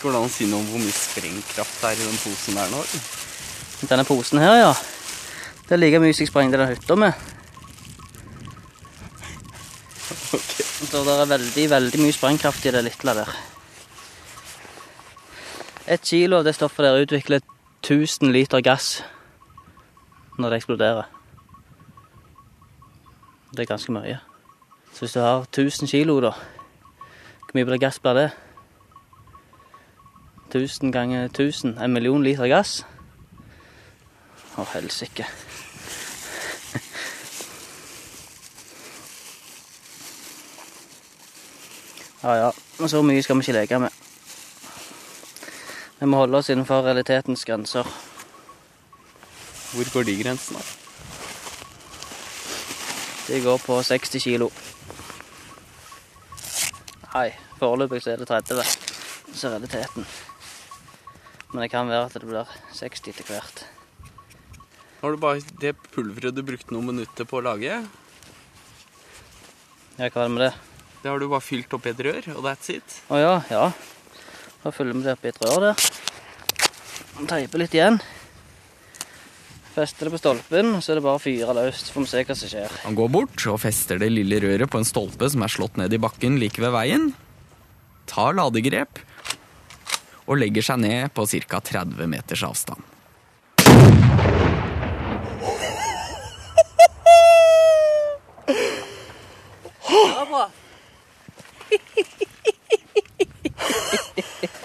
Går 0.00 0.14
det 0.14 0.20
an 0.22 0.28
å 0.28 0.30
si 0.32 0.46
noe 0.48 0.62
om 0.62 0.70
hvor 0.70 0.80
mye 0.80 0.94
sprengkraft 0.96 1.82
det 1.82 1.90
er 1.90 2.00
i 2.00 2.06
den 2.06 2.20
posen 2.22 2.56
der 2.56 2.72
nå? 2.72 2.80
Denne 3.90 4.06
posen 4.08 4.40
her, 4.40 4.54
ja. 4.62 4.70
Det 5.66 5.76
er 5.76 5.82
like 5.82 6.00
mye 6.00 6.14
som 6.16 6.24
jeg 6.24 6.30
sprengte 6.30 6.62
den 6.62 6.72
hytta 6.72 6.96
med. 7.02 7.20
Ok. 10.32 10.56
Så 10.86 11.04
det 11.04 11.18
er 11.18 11.30
veldig, 11.34 11.68
veldig 11.74 12.02
mye 12.06 12.16
sprengkraft 12.16 12.64
i 12.64 12.74
det 12.78 12.84
lille 12.88 13.16
der. 13.20 13.36
Et 15.88 16.02
kilo 16.02 16.40
av 16.40 16.44
det 16.44 16.54
stoffet 16.56 16.82
der 16.82 16.96
utvikler 16.98 17.40
1000 17.84 18.32
liter 18.32 18.60
gass 18.60 19.04
når 20.38 20.50
det 20.50 20.56
eksploderer. 20.56 21.02
Det 23.52 23.62
er 23.62 23.70
ganske 23.70 23.92
mye. 23.92 24.18
Så 24.92 24.98
hvis 25.00 25.12
du 25.12 25.20
har 25.20 25.46
1000 25.46 25.88
kilo, 25.88 26.20
da, 26.20 26.32
hvor 27.38 27.54
mye 27.54 27.64
blir 27.64 27.78
gass 27.78 27.98
blir 28.02 28.18
det? 28.18 28.30
1000 30.50 30.92
ganger 30.92 31.24
1000, 31.24 31.78
en 31.78 31.92
million 31.92 32.22
liter 32.22 32.48
gass. 32.50 32.80
Å, 34.56 34.64
helsike. 34.74 35.26
Ja, 42.26 42.32
ja. 42.34 42.50
Så 42.88 43.02
mye 43.06 43.22
skal 43.22 43.38
vi 43.38 43.44
ikke 43.44 43.52
leke 43.54 43.78
med. 43.78 44.05
Vi 45.96 46.06
må 46.06 46.18
holde 46.20 46.36
oss 46.36 46.50
innenfor 46.52 46.84
realitetens 46.84 47.44
grenser. 47.48 47.88
Hvor 49.72 49.92
går 49.94 50.04
de 50.08 50.16
grensene? 50.20 50.60
De 53.26 53.40
går 53.42 53.62
på 53.64 53.78
60 53.82 54.22
kilo. 54.22 54.50
Nei, 57.14 57.30
foreløpig 57.56 58.02
så 58.04 58.12
er 58.12 58.20
det 58.20 58.28
30. 58.28 58.60
Så 59.32 59.48
er 59.48 59.56
realiteten. 59.56 60.04
Men 61.52 61.64
det 61.64 61.70
kan 61.72 61.88
være 61.88 62.10
at 62.10 62.14
det 62.20 62.28
blir 62.28 62.54
60 62.76 63.10
etter 63.14 63.32
hvert. 63.32 63.64
Har 65.00 65.14
du 65.14 65.20
bare 65.20 65.40
det 65.62 65.74
pulveret 65.94 66.36
du 66.36 66.44
brukte 66.44 66.76
noen 66.76 66.92
minutter 66.92 67.28
på 67.28 67.40
å 67.40 67.44
lage? 67.48 67.80
Ja, 69.96 70.08
hva 70.12 70.26
er 70.26 70.28
det 70.28 70.32
med 70.36 70.42
det? 70.44 70.54
Det 71.00 71.08
har 71.08 71.20
du 71.22 71.28
bare 71.30 71.44
fylt 71.44 71.72
opp 71.72 71.86
i 71.88 71.92
et 71.94 72.00
rør, 72.04 72.32
og 72.36 72.44
that's 72.44 72.68
it. 72.74 73.00
Å 73.08 73.20
ja, 73.20 73.34
ja. 73.48 73.68
Da 74.62 74.72
fyller 74.74 74.96
vi 74.96 75.04
det 75.06 75.16
oppi 75.16 75.30
et 75.32 75.40
rør 75.44 75.68
der. 75.68 75.88
Teiper 77.26 77.62
litt 77.62 77.74
igjen. 77.76 78.00
Fester 79.76 80.08
det 80.08 80.14
på 80.14 80.20
stolpen, 80.22 80.78
så 80.80 80.92
er 80.92 80.98
det 80.98 81.04
bare 81.04 81.18
å 81.18 81.22
fyre 81.22 81.52
løs. 81.56 81.82
Så 81.84 81.92
får 81.92 82.04
vi 82.06 82.10
se 82.12 82.24
hva 82.24 82.36
som 82.40 82.52
skjer. 82.52 82.76
Han 82.86 82.96
går 82.96 83.12
bort 83.12 83.46
og 83.52 83.60
fester 83.60 84.00
det 84.00 84.08
lille 84.12 84.40
røret 84.40 84.72
på 84.72 84.80
en 84.80 84.88
stolpe 84.88 85.28
som 85.32 85.44
er 85.44 85.52
slått 85.52 85.76
ned 85.80 85.92
i 85.92 86.00
bakken 86.00 86.38
like 86.40 86.62
ved 86.62 86.72
veien. 86.72 87.10
Tar 88.08 88.36
ladegrep 88.38 89.02
og 90.26 90.40
legger 90.40 90.64
seg 90.64 90.80
ned 90.82 91.12
på 91.14 91.26
ca. 91.28 91.60
30 91.60 92.08
meters 92.10 92.44
avstand. 92.48 92.95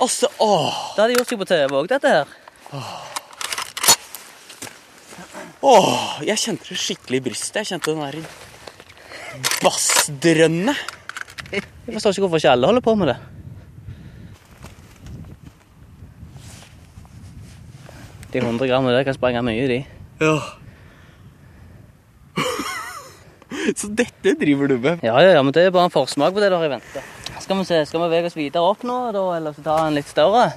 Altså, 0.02 0.28
åh, 0.42 0.74
Det 0.96 1.04
hadde 1.04 1.16
gjort 1.20 1.30
seg 1.30 1.42
på 1.42 1.48
TV 1.50 1.76
òg, 1.78 1.88
dette 1.92 2.10
her. 2.10 2.32
åh, 5.62 6.22
jeg 6.26 6.42
kjente 6.42 6.72
det 6.72 6.80
skikkelig 6.82 7.20
i 7.22 7.26
brystet. 7.28 7.62
Jeg 7.62 7.70
kjente 7.74 7.94
den 7.94 8.02
der 8.02 8.16
bassdrønnet. 9.62 10.82
Jeg 11.52 11.64
forstår 11.94 12.16
ikke 12.16 12.26
hvorfor 12.26 12.42
ikke 12.42 12.56
alle 12.56 12.70
holder 12.72 12.86
på 12.86 12.96
med 12.98 13.12
det. 13.12 13.20
De 18.32 18.40
100 18.40 18.68
grammene 18.70 18.96
der 18.96 19.04
kan 19.04 19.14
sprenge 19.18 19.42
mye, 19.44 19.68
de. 19.68 19.80
Ja. 20.24 20.36
Så 23.80 23.90
dette 23.92 24.34
driver 24.40 24.72
du 24.72 24.78
med? 24.80 25.04
Ja, 25.04 25.20
ja, 25.20 25.36
ja, 25.36 25.42
men 25.44 25.54
det 25.54 25.66
er 25.68 25.74
bare 25.76 25.90
en 25.90 25.94
forsmak 25.94 26.34
på 26.34 26.40
det 26.42 26.50
der 26.54 26.64
i 26.66 26.72
vente. 26.72 27.04
Skal 27.42 27.58
vi 27.58 27.66
se, 27.66 27.82
skal 27.90 28.04
vi 28.04 28.08
bevege 28.08 28.30
oss 28.30 28.38
videre 28.38 28.62
opp 28.70 28.84
nå, 28.86 28.96
da, 29.16 29.22
eller 29.36 29.56
så 29.56 29.64
ta 29.66 29.78
en 29.88 29.98
litt 29.98 30.10
større? 30.10 30.52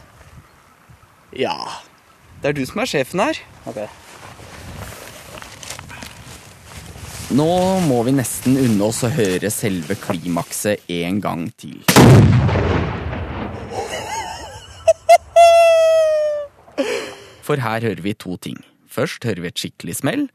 Ja. 1.35 1.57
Det 2.43 2.50
er 2.50 2.57
du 2.59 2.64
som 2.69 2.83
er 2.83 2.91
sjefen 2.91 3.23
her. 3.25 3.38
Ok. 3.64 3.81
Nå 7.35 7.49
må 7.88 8.03
vi 8.07 8.12
nesten 8.14 8.59
unne 8.61 8.85
oss 8.85 9.00
å 9.03 9.11
høre 9.11 9.49
selve 9.50 9.97
klimakset 9.97 10.85
en 10.93 11.23
gang 11.25 11.47
til. 11.57 11.81
For 17.45 17.61
her 17.64 17.81
hører 17.88 18.05
vi 18.05 18.12
to 18.12 18.37
ting. 18.37 18.61
Først 18.87 19.25
hører 19.25 19.41
vi 19.41 19.50
et 19.50 19.64
skikkelig 19.64 19.97
smell, 20.03 20.29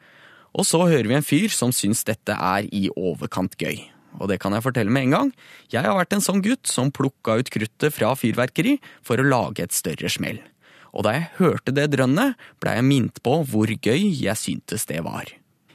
og 0.58 0.66
så 0.66 0.82
hører 0.90 1.08
vi 1.08 1.16
en 1.22 1.26
fyr 1.26 1.54
som 1.54 1.72
syns 1.74 2.04
dette 2.10 2.34
er 2.34 2.68
i 2.74 2.90
overkant 2.98 3.56
gøy. 3.62 3.86
Og 4.18 4.32
det 4.32 4.40
kan 4.42 4.56
jeg 4.56 4.66
fortelle 4.66 4.94
med 4.94 5.08
en 5.08 5.16
gang. 5.16 5.34
Jeg 5.72 5.86
har 5.86 5.98
vært 5.98 6.16
en 6.16 6.24
sånn 6.24 6.42
gutt 6.46 6.70
som 6.70 6.94
plukka 6.96 7.38
ut 7.40 7.52
kruttet 7.54 7.94
fra 7.96 8.16
fyrverkeri 8.18 8.80
for 9.06 9.22
å 9.22 9.28
lage 9.28 9.68
et 9.68 9.76
større 9.76 10.10
smell. 10.12 10.42
Og 10.90 11.06
da 11.06 11.14
jeg 11.16 11.30
hørte 11.38 11.76
det 11.76 11.92
drønnet, 11.94 12.40
blei 12.62 12.80
jeg 12.80 12.88
minnet 12.88 13.22
på 13.26 13.36
hvor 13.46 13.70
gøy 13.70 14.10
jeg 14.10 14.40
syntes 14.40 14.88
det 14.90 15.04
var. 15.06 15.30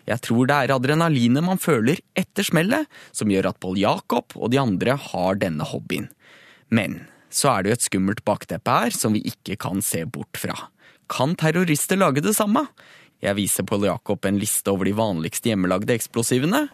Jeg 0.05 0.21
tror 0.21 0.49
det 0.49 0.57
er 0.57 0.75
adrenalinet 0.75 1.45
man 1.47 1.61
føler 1.61 2.01
etter 2.19 2.45
smellet 2.45 2.91
som 3.15 3.31
gjør 3.33 3.53
at 3.53 3.61
Pål 3.63 3.79
Jakob 3.81 4.35
og 4.37 4.51
de 4.53 4.61
andre 4.61 4.99
har 5.01 5.41
denne 5.41 5.65
hobbyen. 5.65 6.11
Men 6.69 7.05
så 7.33 7.55
er 7.55 7.63
det 7.63 7.71
jo 7.71 7.79
et 7.79 7.87
skummelt 7.89 8.25
bakteppe 8.27 8.75
her 8.75 8.95
som 8.95 9.17
vi 9.17 9.25
ikke 9.31 9.57
kan 9.61 9.81
se 9.85 10.05
bort 10.05 10.39
fra. 10.39 10.55
Kan 11.11 11.35
terrorister 11.41 11.99
lage 12.01 12.23
det 12.25 12.35
samme? 12.37 12.67
Jeg 13.25 13.39
viser 13.39 13.65
Pål 13.65 13.89
Jakob 13.89 14.27
en 14.29 14.41
liste 14.41 14.69
over 14.73 14.89
de 14.89 14.97
vanligste 14.97 15.51
hjemmelagde 15.51 15.95
eksplosivene, 15.97 16.67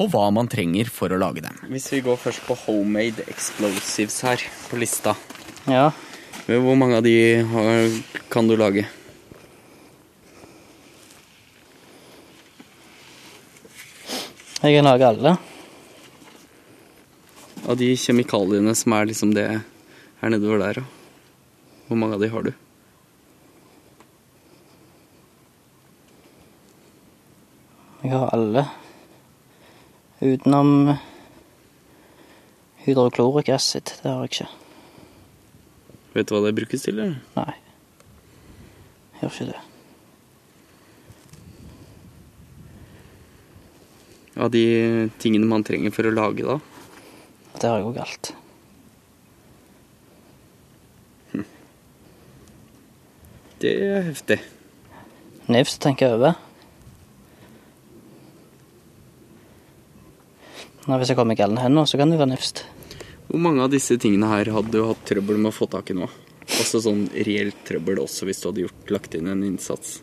og 0.00 0.08
hva 0.14 0.26
man 0.32 0.48
trenger 0.48 0.88
for 0.88 1.12
å 1.12 1.18
lage 1.20 1.42
dem. 1.44 1.56
Hvis 1.68 1.90
vi 1.92 2.00
går 2.06 2.16
først 2.22 2.46
på 2.48 2.56
homemade 2.64 3.26
explosives 3.28 4.20
her 4.24 4.40
på 4.70 4.78
lista, 4.80 5.14
Ja. 5.68 5.90
hvor 6.46 6.76
mange 6.76 6.96
av 6.96 7.02
de 7.04 7.42
har, 7.44 7.90
kan 8.30 8.48
du 8.48 8.56
lage? 8.56 8.86
Jeg 14.62 14.76
kan 14.76 14.84
lage 14.84 15.06
alle. 15.08 15.36
Av 17.68 17.76
de 17.80 17.88
kjemikaliene 17.96 18.74
som 18.76 18.92
er 18.96 19.08
liksom 19.08 19.32
det 19.36 19.46
her 20.20 20.32
nedover 20.32 20.60
der, 20.60 20.80
da. 20.80 20.84
Hvor 21.88 21.96
mange 22.00 22.14
av 22.18 22.20
de 22.24 22.28
har 22.32 22.44
du? 22.48 22.52
Jeg 28.02 28.12
har 28.16 28.30
alle. 28.36 28.64
Utenom 30.20 30.96
hydrokloric 32.84 33.48
acid. 33.48 33.92
Det 34.02 34.10
har 34.10 34.24
jeg 34.26 34.32
ikke. 34.34 34.48
Vet 36.12 36.28
du 36.28 36.34
hva 36.34 36.42
det 36.44 36.56
brukes 36.58 36.84
til, 36.84 36.98
eller? 36.98 37.16
Nei. 37.38 37.54
Jeg 39.20 39.22
gjør 39.22 39.32
ikke 39.32 39.48
det. 39.52 39.62
Av 44.40 44.52
de 44.52 44.64
tingene 45.20 45.48
man 45.48 45.64
trenger 45.66 45.92
for 45.94 46.08
å 46.08 46.14
lage, 46.14 46.44
da? 46.44 46.60
Det 47.56 47.66
har 47.68 47.80
jeg 47.80 47.88
òg 47.90 48.04
alt. 48.04 48.32
Det 53.60 53.72
er 53.84 54.06
heftig. 54.06 54.38
Nifst 55.52 55.82
tenker 55.84 56.06
jeg 56.06 56.16
over. 56.16 56.38
Nå, 60.90 60.96
hvis 60.98 61.12
jeg 61.12 61.18
kommer 61.20 61.38
i 61.38 61.42
hen 61.62 61.76
nå, 61.76 61.84
så 61.86 61.98
kan 62.00 62.10
det 62.10 62.18
være 62.18 62.32
nifst. 62.32 62.64
Hvor 63.28 63.38
mange 63.38 63.62
av 63.62 63.70
disse 63.70 63.94
tingene 64.02 64.26
her 64.26 64.48
hadde 64.50 64.72
du 64.74 64.80
hatt 64.88 65.04
trøbbel 65.06 65.36
med 65.38 65.52
å 65.52 65.54
få 65.54 65.68
tak 65.70 65.92
i 65.92 65.94
nå? 65.94 66.08
Altså 66.50 66.80
sånn 66.82 67.04
reelt 67.14 67.60
trøbbel 67.68 68.00
også 68.02 68.26
hvis 68.26 68.40
du 68.42 68.48
hadde 68.48 68.64
gjort, 68.64 68.88
lagt 68.90 69.14
inn 69.14 69.28
en 69.30 69.44
innsats. 69.46 70.00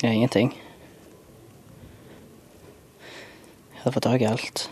Er 0.00 0.14
ingenting. 0.14 0.54
Jeg 3.74 3.82
hadde 3.82 3.92
fått 3.98 4.06
tak 4.06 4.24
i 4.24 4.28
alt. 4.30 4.62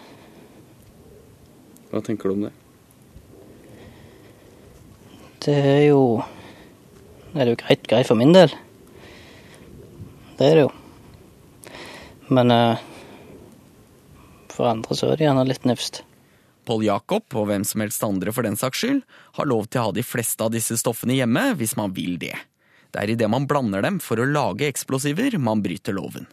Hva 1.90 2.00
tenker 2.06 2.32
du 2.32 2.36
om 2.38 2.46
det? 2.46 2.54
Det 5.44 5.58
er 5.74 5.82
jo 5.90 6.22
Det 7.34 7.44
er 7.44 7.52
jo 7.52 7.58
greit, 7.60 7.84
greit 7.92 8.08
for 8.08 8.16
min 8.16 8.32
del. 8.32 8.56
Det 10.40 10.48
er 10.48 10.56
det 10.56 10.64
jo. 10.64 10.72
Men 12.32 12.56
eh, 12.56 12.88
for 14.52 14.70
andre 14.70 14.96
så 14.98 15.10
er 15.10 15.18
det 15.18 15.26
gjerne 15.26 15.46
litt 15.48 15.66
nifst. 15.68 16.02
Pål 16.68 16.84
Jakob, 16.86 17.26
og 17.34 17.48
hvem 17.48 17.64
som 17.66 17.82
helst 17.82 18.04
andre 18.06 18.32
for 18.34 18.46
den 18.46 18.58
saks 18.58 18.84
skyld, 18.84 19.00
har 19.38 19.48
lov 19.50 19.66
til 19.66 19.80
å 19.80 19.88
ha 19.88 19.96
de 19.96 20.04
fleste 20.06 20.44
av 20.44 20.52
disse 20.54 20.76
stoffene 20.78 21.16
hjemme 21.16 21.48
hvis 21.58 21.74
man 21.78 21.94
vil 21.96 22.20
det. 22.22 22.36
Det 22.92 23.00
er 23.00 23.14
idet 23.14 23.30
man 23.32 23.48
blander 23.48 23.82
dem 23.82 23.98
for 24.04 24.20
å 24.20 24.28
lage 24.28 24.68
eksplosiver 24.68 25.38
man 25.40 25.64
bryter 25.64 25.96
loven. 25.96 26.28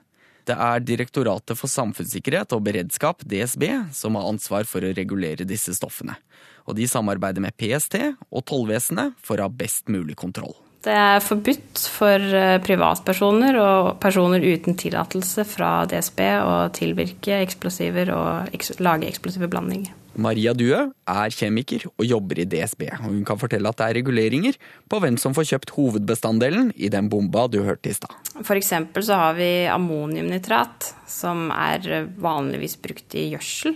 Det 0.49 0.55
er 0.57 0.81
Direktoratet 0.81 1.57
for 1.57 1.69
samfunnssikkerhet 1.69 2.53
og 2.55 2.63
beredskap, 2.65 3.21
DSB, 3.21 3.65
som 3.93 4.17
har 4.17 4.29
ansvar 4.29 4.65
for 4.69 4.83
å 4.83 4.93
regulere 4.97 5.47
disse 5.47 5.75
stoffene. 5.77 6.17
Og 6.65 6.77
de 6.77 6.88
samarbeider 6.89 7.43
med 7.43 7.57
PST 7.57 7.99
og 8.29 8.45
tollvesenet 8.49 9.17
for 9.23 9.38
å 9.38 9.47
ha 9.47 9.53
best 9.53 9.89
mulig 9.89 10.17
kontroll. 10.19 10.55
Det 10.79 10.93
er 10.95 11.19
forbudt 11.19 11.81
for 11.91 12.24
eh, 12.39 12.57
privatpersoner 12.63 13.57
og 13.59 13.88
personer 14.00 14.43
uten 14.43 14.77
tillatelse 14.79 15.43
fra 15.48 15.83
DSB 15.91 16.21
å 16.39 16.53
tilvirke 16.75 17.41
eksplosiver 17.43 18.13
og 18.15 18.53
eks 18.55 18.77
lage 18.79 19.09
eksplosive 19.09 19.50
blandinger. 19.51 19.91
Maria 20.19 20.53
Due 20.57 20.79
er 20.89 21.33
kjemiker 21.36 21.86
og 21.89 22.03
jobber 22.07 22.41
i 22.41 22.48
DSB, 22.50 22.88
og 22.95 23.12
hun 23.12 23.25
kan 23.27 23.39
fortelle 23.39 23.69
at 23.69 23.79
det 23.79 23.88
er 23.88 23.98
reguleringer 24.00 24.57
på 24.91 25.00
hvem 25.03 25.19
som 25.21 25.36
får 25.36 25.50
kjøpt 25.51 25.74
hovedbestanddelen 25.75 26.71
i 26.75 26.89
den 26.91 27.12
bomba 27.12 27.45
du 27.51 27.62
hørte 27.63 27.91
i 27.91 27.95
stad. 27.95 28.15
F.eks. 28.41 28.74
så 29.05 29.19
har 29.19 29.36
vi 29.39 29.51
ammoniumnitrat, 29.71 30.93
som 31.07 31.50
er 31.55 32.09
vanligvis 32.19 32.79
brukt 32.83 33.15
i 33.19 33.29
gjødsel. 33.33 33.75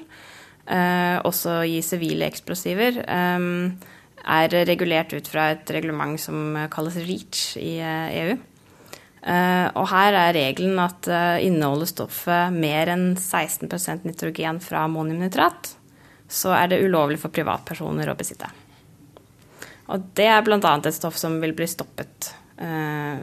Eh, 0.64 1.18
også 1.28 1.62
i 1.68 1.82
sivile 1.84 2.28
eksplosiver. 2.32 3.04
Eh, 3.04 3.50
er 4.24 4.56
regulert 4.68 5.14
ut 5.14 5.28
fra 5.28 5.50
et 5.54 5.70
reglement 5.76 6.20
som 6.20 6.56
kalles 6.72 6.98
REACH 7.04 7.58
i 7.60 7.76
eh, 7.84 8.18
EU. 8.24 8.36
Eh, 9.24 9.68
og 9.80 9.88
her 9.92 10.18
er 10.20 10.36
regelen 10.36 10.80
at 10.84 11.08
eh, 11.12 11.46
inneholder 11.48 11.90
stoffet 11.90 12.56
mer 12.56 12.92
enn 12.94 13.14
16% 13.20 14.08
nitrogen 14.08 14.62
fra 14.64 14.86
ammoniumnitrat, 14.88 15.74
så 16.28 16.54
er 16.56 16.72
det 16.72 16.84
ulovlig 16.86 17.20
for 17.22 17.36
privatpersoner 17.36 18.12
å 18.12 18.18
besitte. 18.20 18.50
Og 19.92 20.12
det 20.16 20.30
er 20.32 20.44
bl.a. 20.46 20.60
et 20.60 20.96
stoff 20.96 21.20
som 21.20 21.36
vil 21.44 21.56
bli 21.56 21.68
stoppet 21.68 22.32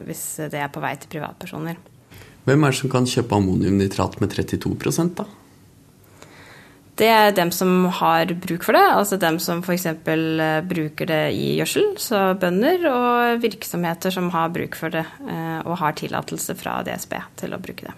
hvis 0.05 0.23
det 0.51 0.59
er 0.59 0.67
på 0.69 0.81
vei 0.83 0.91
til 0.99 1.09
privatpersoner. 1.09 1.77
Hvem 2.45 2.65
er 2.67 2.73
det 2.73 2.77
som 2.77 2.91
kan 2.91 3.07
kjøpe 3.09 3.39
ammoniumnitrat 3.39 4.19
med 4.21 4.33
32 4.35 5.07
da? 5.17 5.25
Det 6.99 7.07
er 7.07 7.31
dem 7.31 7.51
som 7.55 7.85
har 8.01 8.33
bruk 8.43 8.65
for 8.67 8.75
det, 8.75 8.83
altså 8.93 9.17
dem 9.19 9.37
som 9.39 9.61
f.eks. 9.63 9.85
Eh, 9.87 10.57
bruker 10.67 11.07
det 11.07 11.21
i 11.33 11.53
gjødsel, 11.59 11.93
så 12.01 12.23
bønder, 12.39 12.83
og 12.91 13.43
virksomheter 13.43 14.13
som 14.13 14.27
har 14.33 14.51
bruk 14.51 14.75
for 14.77 14.93
det 14.93 15.05
eh, 15.23 15.59
og 15.63 15.79
har 15.79 15.95
tillatelse 15.97 16.55
fra 16.59 16.81
DSB 16.85 17.15
til 17.39 17.55
å 17.55 17.61
bruke 17.63 17.87
det. 17.87 17.95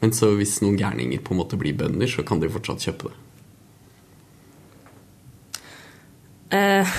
Men 0.00 0.14
så 0.16 0.30
hvis 0.38 0.60
noen 0.62 0.78
gærninger 0.80 1.20
på 1.24 1.34
en 1.34 1.42
måte 1.42 1.58
blir 1.60 1.76
bønder, 1.76 2.08
så 2.08 2.24
kan 2.26 2.40
de 2.40 2.52
fortsatt 2.52 2.86
kjøpe 2.86 3.10
det? 3.10 3.18
Eh, 6.56 6.94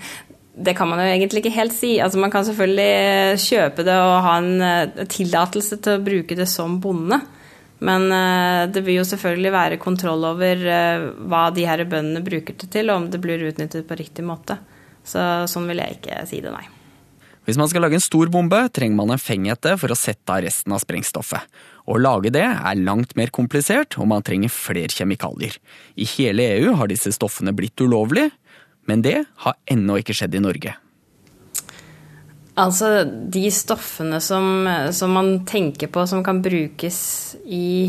det 0.70 0.74
kan 0.78 0.88
man 0.88 1.04
jo 1.04 1.10
egentlig 1.12 1.44
ikke 1.44 1.58
helt 1.58 1.76
si. 1.76 1.98
Altså 2.00 2.18
Man 2.18 2.32
kan 2.32 2.48
selvfølgelig 2.48 3.44
kjøpe 3.44 3.84
det 3.86 4.00
og 4.00 4.16
ha 4.24 4.38
en 4.40 5.04
tillatelse 5.12 5.78
til 5.84 6.00
å 6.00 6.02
bruke 6.08 6.40
det 6.40 6.48
som 6.48 6.80
bonde. 6.80 7.20
Men 7.86 8.10
eh, 8.12 8.66
det 8.72 8.82
vil 8.84 9.00
jo 9.00 9.06
selvfølgelig 9.08 9.52
være 9.54 9.80
kontroll 9.80 10.26
over 10.28 10.66
eh, 10.68 11.06
hva 11.30 11.46
de 11.54 11.64
her 11.68 11.84
bøndene 11.88 12.24
bruker 12.24 12.58
det 12.60 12.68
til, 12.74 12.92
og 12.92 13.04
om 13.04 13.08
det 13.12 13.22
blir 13.22 13.46
utnyttet 13.48 13.88
på 13.88 13.96
riktig 13.96 14.26
måte. 14.26 14.58
Så 15.06 15.22
sånn 15.48 15.68
vil 15.70 15.80
jeg 15.80 15.96
ikke 15.96 16.20
si 16.28 16.42
det, 16.44 16.52
nei. 16.52 16.66
Hvis 17.48 17.56
man 17.56 17.70
skal 17.72 17.82
lage 17.82 17.96
en 17.96 18.04
stor 18.04 18.28
bombe, 18.30 18.58
trenger 18.76 18.98
man 18.98 19.14
en 19.14 19.22
fenghette 19.22 19.72
for 19.80 19.90
å 19.90 19.96
sette 19.98 20.28
av 20.30 20.44
resten 20.44 20.74
av 20.76 20.82
sprengstoffet. 20.82 21.48
Å 21.88 21.96
lage 21.98 22.30
det 22.36 22.44
er 22.44 22.82
langt 22.84 23.16
mer 23.18 23.32
komplisert, 23.34 23.96
og 23.98 24.10
man 24.12 24.22
trenger 24.26 24.52
flere 24.52 24.92
kjemikalier. 24.92 25.56
I 25.96 26.06
hele 26.12 26.46
EU 26.60 26.76
har 26.78 26.92
disse 26.92 27.10
stoffene 27.16 27.56
blitt 27.56 27.80
ulovlige, 27.80 28.28
men 28.86 29.02
det 29.02 29.22
har 29.46 29.56
ennå 29.72 29.98
ikke 30.02 30.14
skjedd 30.20 30.36
i 30.36 30.44
Norge. 30.44 30.76
Altså, 32.60 33.04
de 33.06 33.46
stoffene 33.54 34.20
som, 34.22 34.66
som, 34.92 35.14
man 35.16 35.40
tenker 35.48 35.90
på 35.92 36.04
som 36.08 36.24
kan 36.26 36.42
brukes 36.44 36.98
i 37.46 37.88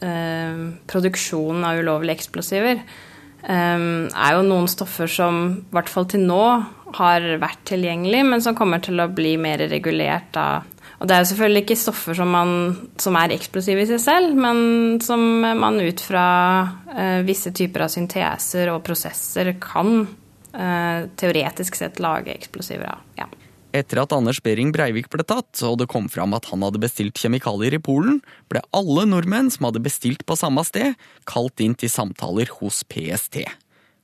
eh, 0.00 0.64
produksjonen 0.88 1.66
av 1.68 1.82
ulovlige 1.82 2.16
eksplosiver, 2.20 2.80
eh, 3.42 3.84
er 4.08 4.36
jo 4.36 4.46
noen 4.46 4.70
stoffer 4.70 5.10
som 5.12 5.42
i 5.58 5.76
hvert 5.76 5.92
fall 5.92 6.08
til 6.08 6.24
nå 6.28 6.42
har 6.96 7.26
vært 7.42 7.66
tilgjengelig, 7.68 8.22
men 8.30 8.44
som 8.44 8.56
kommer 8.56 8.80
til 8.84 9.00
å 9.02 9.10
bli 9.12 9.36
mer 9.40 9.66
regulert 9.68 10.30
da. 10.36 10.62
Og 10.98 11.06
det 11.06 11.14
er 11.14 11.20
jo 11.22 11.28
selvfølgelig 11.30 11.62
ikke 11.66 11.78
stoffer 11.78 12.16
som, 12.18 12.32
man, 12.32 12.54
som 12.98 13.18
er 13.20 13.34
eksplosive 13.36 13.84
i 13.84 13.90
seg 13.90 14.00
selv, 14.02 14.38
men 14.40 14.96
som 15.04 15.20
man 15.44 15.76
ut 15.84 16.00
fra 16.02 16.24
eh, 16.94 17.20
visse 17.28 17.52
typer 17.54 17.84
av 17.84 17.92
synteser 17.92 18.72
og 18.72 18.82
prosesser 18.86 19.52
kan 19.62 20.08
Eh, 20.08 20.27
teoretisk 20.50 21.76
sett 21.76 21.98
lage 22.00 22.32
eksplosiver 22.32 22.88
av. 22.94 23.04
Ja. 23.18 23.26
Etter 23.76 24.00
at 24.00 24.14
Anders 24.16 24.38
Behring 24.40 24.70
Breivik 24.72 25.10
ble 25.12 25.24
tatt, 25.28 25.60
og 25.66 25.76
det 25.82 25.90
kom 25.92 26.06
fram 26.08 26.32
at 26.32 26.48
han 26.48 26.62
hadde 26.64 26.80
bestilt 26.80 27.20
kjemikalier 27.20 27.76
i 27.76 27.80
Polen, 27.84 28.22
ble 28.48 28.62
alle 28.72 29.04
nordmenn 29.10 29.50
som 29.52 29.68
hadde 29.68 29.82
bestilt 29.84 30.24
på 30.24 30.38
samme 30.40 30.64
sted, 30.64 30.96
kalt 31.28 31.60
inn 31.60 31.76
til 31.76 31.92
samtaler 31.92 32.48
hos 32.62 32.80
PST. 32.88 33.42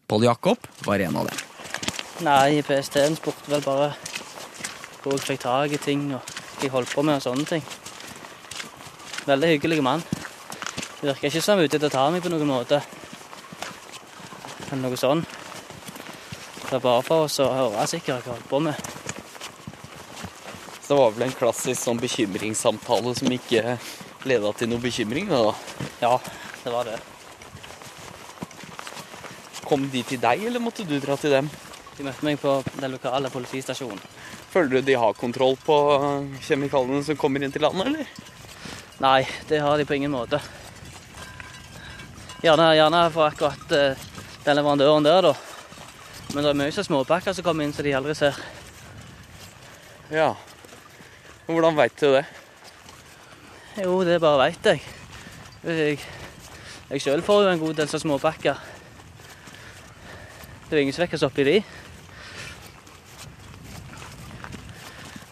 Pål 0.05 0.27
Jakob 0.29 0.69
var 0.85 1.01
en 1.01 1.17
av 1.17 1.31
dem. 1.31 1.41
Nei, 2.29 2.61
PST-en 2.63 3.17
spurte 3.17 3.51
vel 3.51 3.65
bare 3.65 3.95
hvor 5.01 5.17
jeg 5.17 5.25
fikk 5.31 5.41
tak 5.47 5.73
i 5.73 5.81
ting 5.81 6.11
og 6.13 6.21
hva 6.21 6.63
jeg 6.63 6.73
holdt 6.75 6.93
på 6.93 7.05
med 7.05 7.19
og 7.19 7.25
sånne 7.25 7.49
ting. 7.49 7.65
Veldig 9.25 9.51
hyggelig 9.55 9.81
mann. 9.85 10.05
Det 11.01 11.09
virker 11.09 11.31
ikke 11.31 11.41
som 11.41 11.57
han 11.57 11.65
er 11.65 11.71
ute 11.71 11.81
etter 11.81 11.89
å 11.89 11.97
ta 11.97 12.05
meg 12.13 12.25
på 12.25 12.33
noen 12.33 12.53
måte. 12.53 12.83
Eller 14.69 14.85
noe 14.85 15.01
sånt. 15.01 15.41
Det 16.65 16.79
er 16.79 16.85
bare 16.85 17.03
for 17.05 17.27
oss 17.27 17.41
å 17.45 17.51
høre 17.53 17.85
sikkert 17.91 18.25
hva 18.25 18.35
jeg 18.35 18.35
holder 18.35 18.49
på 18.51 18.61
med. 18.65 18.93
Så 20.81 20.93
det 20.93 20.99
var 21.01 21.13
vel 21.15 21.27
en 21.27 21.37
klassisk 21.39 21.81
sånn 21.81 22.01
bekymringssamtale 22.01 23.15
som 23.17 23.33
ikke 23.33 23.77
leda 24.29 24.51
til 24.57 24.69
noe 24.73 24.83
bekymring? 24.83 25.31
da? 25.31 25.53
Ja, 26.03 26.19
det 26.65 26.73
var 26.73 26.89
det. 26.89 26.99
Kom 29.65 29.87
de 29.93 30.03
til 30.05 30.21
deg, 30.21 30.45
eller 30.45 30.61
måtte 30.61 30.85
du 30.89 30.99
dra 31.01 31.17
til 31.21 31.33
dem? 31.33 31.49
De 31.97 32.05
møtte 32.05 32.27
meg 32.27 32.41
på 32.43 32.59
den 32.81 32.93
lokale 32.93 33.31
politistasjonen. 33.33 34.03
Føler 34.53 34.77
du 34.77 34.87
de 34.87 34.99
har 34.99 35.17
kontroll 35.19 35.57
på 35.65 35.79
kjemikaliene 36.45 37.05
som 37.07 37.17
kommer 37.19 37.43
inn 37.43 37.55
til 37.55 37.65
landet, 37.65 37.89
eller? 37.89 38.13
Nei, 39.03 39.23
det 39.49 39.63
har 39.65 39.79
de 39.79 39.87
på 39.89 39.97
ingen 39.97 40.13
måte. 40.13 40.41
Gjerne, 42.45 42.75
gjerne 42.77 43.07
for 43.15 43.31
akkurat 43.31 43.73
uh, 43.73 44.07
den 44.45 44.61
leverandøren 44.61 45.07
der, 45.07 45.31
da. 45.31 45.54
Men 46.35 46.43
det 46.43 46.51
er 46.51 46.59
mye 46.59 46.83
småpakker 46.83 47.35
som 47.37 47.45
kommer 47.47 47.63
inn 47.63 47.73
som 47.73 47.87
de 47.87 47.93
aldri 47.95 48.15
ser. 48.19 48.35
Ja. 50.11 50.33
Hvordan 51.47 51.77
veit 51.79 51.95
du 52.01 52.09
det? 52.11 52.25
Jo, 53.79 54.01
det 54.07 54.17
bare 54.23 54.41
veit 54.41 54.67
jeg. 54.67 54.81
Jeg, 55.63 56.01
jeg 56.91 57.03
sjøl 57.05 57.23
får 57.23 57.45
jo 57.45 57.53
en 57.53 57.63
god 57.63 57.79
del 57.79 57.91
så 57.91 58.01
småpakker. 58.03 58.59
Det 60.65 60.75
er 60.75 60.81
jo 60.81 60.83
ingen 60.89 60.97
som 60.97 61.05
vekkes 61.05 61.27
oppi 61.29 61.47
de. 61.47 61.55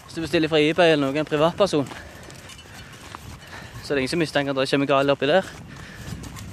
Hvis 0.05 0.15
du 0.15 0.23
bestiller 0.23 0.53
fra 0.53 0.63
eBay 0.63 0.95
eller 0.95 1.03
noen 1.09 1.27
privatperson, 1.27 1.89
så 3.83 3.91
er 3.91 3.97
det 3.97 4.05
ingen 4.05 4.15
som 4.15 4.23
mistenker 4.23 4.55
at 4.55 4.61
det 4.61 4.69
er 4.69 4.73
kjemikalier 4.77 5.17
oppi 5.17 5.31
der. 5.31 5.51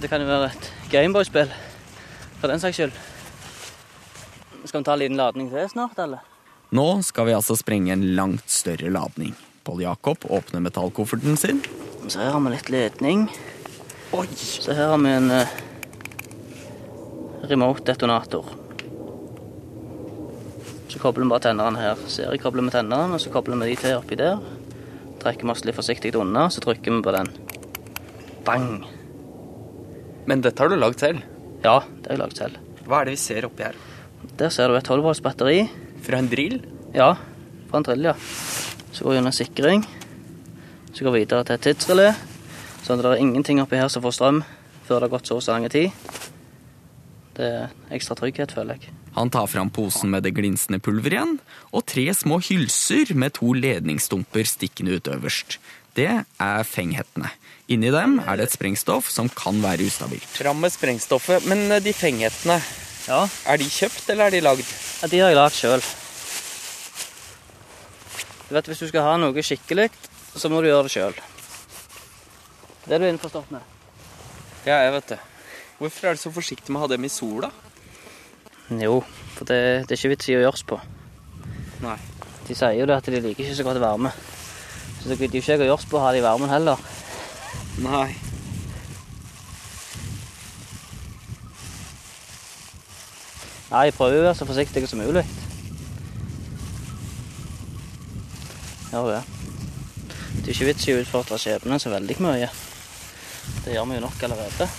Det 0.01 0.09
kan 0.09 0.25
jo 0.25 0.31
være 0.31 0.49
et 0.49 0.73
Gameboy-spill, 0.89 1.53
for 2.41 2.49
den 2.49 2.65
saks 2.65 2.81
skyld. 2.81 3.08
Skal 4.69 4.83
vi 4.83 4.85
ta 4.85 4.93
en 4.93 4.99
liten 5.01 5.17
ladning 5.17 5.47
til 5.49 5.69
snart, 5.71 5.97
eller? 5.97 6.19
Nå 6.77 6.83
skal 7.01 7.25
vi 7.25 7.33
altså 7.33 7.55
sprenge 7.57 7.89
en 7.95 8.03
langt 8.13 8.51
større 8.53 8.91
ladning. 8.93 9.31
Pål 9.65 9.81
Jakob 9.81 10.27
åpner 10.29 10.61
metallkofferten 10.61 11.39
sin. 11.41 11.63
Så 12.05 12.21
her 12.21 12.35
har 12.35 12.43
vi 12.43 12.51
litt 12.53 12.69
ledning. 12.69 13.23
Oi! 14.13 14.27
Så 14.37 14.77
her 14.77 14.91
har 14.91 15.01
vi 15.01 15.15
en 15.15 15.33
uh, 15.33 15.55
remote 17.49 17.81
detonator. 17.89 18.45
Så 20.85 21.01
kobler 21.01 21.25
vi 21.25 21.33
bare 21.33 21.47
tennene 21.49 21.81
her. 21.81 22.05
Seriekobler 22.05 22.69
med 22.69 22.77
tennene, 22.77 23.17
og 23.17 23.25
så 23.25 23.33
kobler 23.33 23.57
vi 23.63 23.73
de 23.73 23.81
til 23.87 23.97
oppi 23.97 24.21
der. 24.21 24.37
Trekker 25.25 25.49
vi 25.49 25.57
oss 25.57 25.65
litt 25.65 25.81
forsiktig 25.81 26.13
unna, 26.13 26.45
så 26.53 26.61
trykker 26.61 26.93
vi 26.93 27.05
på 27.09 27.17
den. 27.17 27.33
Bang! 28.45 28.73
Men 30.29 30.45
dette 30.45 30.61
har 30.61 30.69
du 30.69 30.77
lagd 30.77 31.01
selv? 31.01 31.25
Ja, 31.65 31.79
det 31.81 32.11
har 32.11 32.19
jeg 32.19 32.27
lagd 32.27 32.43
selv. 32.45 32.65
Hva 32.85 33.01
er 33.01 33.09
det 33.09 33.17
vi 33.17 33.25
ser 33.31 33.49
oppi 33.49 33.65
her? 33.65 33.87
Der 34.39 34.51
ser 34.53 34.67
du 34.69 34.77
et 34.77 34.87
12 34.87 35.03
volts 35.03 35.23
batteri. 35.23 35.65
Fra 36.05 36.19
en 36.19 36.29
drill? 36.31 36.61
Ja, 36.95 37.13
fra 37.69 37.81
en 37.81 37.87
drill, 37.87 38.07
ja. 38.11 38.15
Så 38.91 39.03
går 39.03 39.15
vi 39.15 39.21
under 39.23 39.35
sikring. 39.35 39.85
Så 40.93 41.03
går 41.05 41.15
vi 41.15 41.23
videre 41.25 41.45
til 41.47 41.59
et 41.59 41.67
tidsrelé. 41.67 42.13
Sånn 42.83 42.99
at 42.99 43.05
det 43.05 43.11
er 43.17 43.23
ingenting 43.23 43.61
oppi 43.61 43.79
her 43.79 43.91
som 43.91 44.03
får 44.05 44.17
strøm 44.17 44.43
før 44.87 45.03
det 45.03 45.09
har 45.09 45.13
gått 45.13 45.29
så 45.29 45.37
og 45.37 45.43
så 45.45 45.53
lang 45.53 45.67
tid. 45.69 45.91
Det 47.37 47.45
er 47.45 47.93
ekstra 47.95 48.17
trygghet, 48.19 48.55
føler 48.55 48.79
jeg. 48.79 48.95
Han 49.15 49.31
tar 49.33 49.47
fram 49.49 49.69
posen 49.73 50.11
med 50.13 50.25
det 50.25 50.33
glinsende 50.37 50.79
pulveret 50.83 51.15
igjen, 51.17 51.37
og 51.75 51.85
tre 51.89 52.05
små 52.15 52.39
hylser 52.43 53.13
med 53.17 53.35
to 53.37 53.53
ledningsstumper 53.57 54.47
stikkende 54.47 54.97
ut 54.97 55.09
øverst. 55.11 55.59
Det 55.97 56.09
er 56.09 56.67
fenghettene. 56.67 57.31
Inni 57.69 57.91
dem 57.93 58.17
er 58.23 58.37
det 58.39 58.47
et 58.47 58.55
sprengstoff 58.55 59.09
som 59.13 59.29
kan 59.29 59.61
være 59.61 59.87
ustabilt. 59.89 60.27
Fram 60.37 60.61
med 60.61 60.73
sprengstoffet. 60.73 61.45
Men 61.49 61.69
de 61.83 61.93
fenghettene, 61.93 62.59
Ja, 63.09 63.23
er 63.49 63.57
de 63.57 63.65
kjøpt, 63.65 64.05
eller 64.13 64.29
er 64.29 64.35
de 64.35 64.41
lagd? 64.45 64.69
ja 65.01 65.07
de 65.09 65.19
har 65.19 65.31
jeg 65.31 65.37
lagd 65.39 65.57
sjøl. 65.57 65.81
Du 68.49 68.53
vet, 68.53 68.69
hvis 68.69 68.83
du 68.83 68.87
skal 68.89 69.05
ha 69.05 69.15
noe 69.17 69.43
skikkelig, 69.45 69.89
så 70.35 70.49
må 70.49 70.61
du 70.61 70.69
gjøre 70.69 70.85
det 70.85 70.93
sjøl. 70.93 71.17
Det 72.85 72.95
er 72.95 73.01
du 73.01 73.07
innforstått 73.09 73.49
med. 73.53 73.65
Ja, 74.67 74.83
jeg 74.85 74.93
vet 74.93 75.15
det. 75.15 75.19
Hvorfor 75.79 76.07
er 76.07 76.17
du 76.17 76.21
så 76.21 76.31
forsiktig 76.35 76.69
med 76.69 76.81
å 76.81 76.85
ha 76.85 76.91
dem 76.93 77.05
i 77.05 77.11
sola? 77.13 77.49
Jo, 78.69 79.01
for 79.33 79.49
det, 79.49 79.59
det 79.89 79.95
er 79.95 79.97
ikke 79.97 80.13
vits 80.13 80.29
i 80.29 80.37
å 80.37 80.45
gjøres 80.45 80.65
på. 80.69 80.77
Nei. 81.81 81.97
De 82.45 82.57
sier 82.57 82.77
jo 82.77 82.87
det 82.89 82.97
at 82.99 83.09
de 83.09 83.21
liker 83.21 83.45
ikke 83.45 83.57
så 83.57 83.65
godt 83.65 83.81
varme. 83.81 84.13
Så 84.99 85.09
det 85.09 85.17
gidder 85.17 85.39
jo 85.39 85.43
ikke 85.45 85.55
jeg 85.55 85.63
å 85.65 85.69
gjøres 85.71 85.89
på 85.89 85.97
å 85.97 86.03
ha 86.05 86.11
dem 86.13 86.21
i 86.21 86.27
varmen 86.27 86.51
heller. 86.53 86.81
Nei. 87.85 88.28
Nei, 93.69 93.85
jeg 93.85 93.97
prøver 93.97 94.23
å 94.23 94.27
være 94.29 94.37
så 94.39 94.47
forsiktig 94.49 94.87
som 94.89 95.01
mulig. 95.01 95.23
Ja, 98.89 99.03
det. 99.05 99.19
Det 100.39 100.47
er 100.47 100.55
ikke 100.55 100.69
vits 100.71 100.87
i 100.89 100.95
å 100.95 101.01
utfordre 101.03 101.37
skjebnen 101.37 101.81
så 101.81 101.91
veldig 101.93 102.15
mye. 102.25 102.47
Det 103.65 103.75
gjør 103.75 103.85
vi 103.91 103.99
jo 103.99 104.05
nok 104.07 104.23
allerede. 104.25 104.69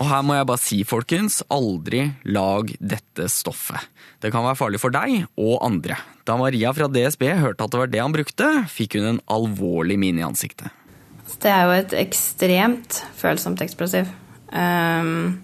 Og 0.00 0.06
her 0.08 0.22
må 0.24 0.38
jeg 0.38 0.48
bare 0.48 0.62
si, 0.62 0.78
folkens, 0.88 1.42
aldri 1.52 2.06
lag 2.32 2.70
dette 2.80 3.26
stoffet. 3.28 3.90
Det 4.24 4.30
kan 4.32 4.46
være 4.46 4.56
farlig 4.56 4.80
for 4.80 4.94
deg 4.94 5.26
og 5.36 5.58
andre. 5.66 5.98
Da 6.24 6.38
Maria 6.40 6.72
fra 6.72 6.88
DSB 6.88 7.26
hørte 7.42 7.66
at 7.66 7.74
det 7.74 7.82
var 7.82 7.92
det 7.92 8.00
han 8.00 8.16
brukte, 8.16 8.48
fikk 8.72 8.96
hun 8.96 9.10
en 9.10 9.20
alvorlig 9.28 9.98
mine 10.00 10.22
i 10.22 10.24
ansiktet. 10.24 10.72
Det 11.40 11.52
er 11.52 11.68
jo 11.68 11.76
et 11.76 11.92
ekstremt 12.00 13.02
følsomt 13.20 13.60
eksplosiv. 13.60 14.08
Um, 14.48 15.36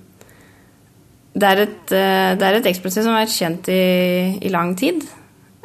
det, 1.37 1.47
er 1.51 1.63
et, 1.67 1.85
eh, 1.93 2.33
det 2.41 2.49
er 2.49 2.59
et 2.59 2.69
eksplosiv 2.73 3.05
som 3.05 3.15
har 3.15 3.27
vært 3.27 3.37
kjent 3.37 3.71
i, 3.73 3.85
i 4.41 4.53
lang 4.53 4.75
tid. 4.79 5.05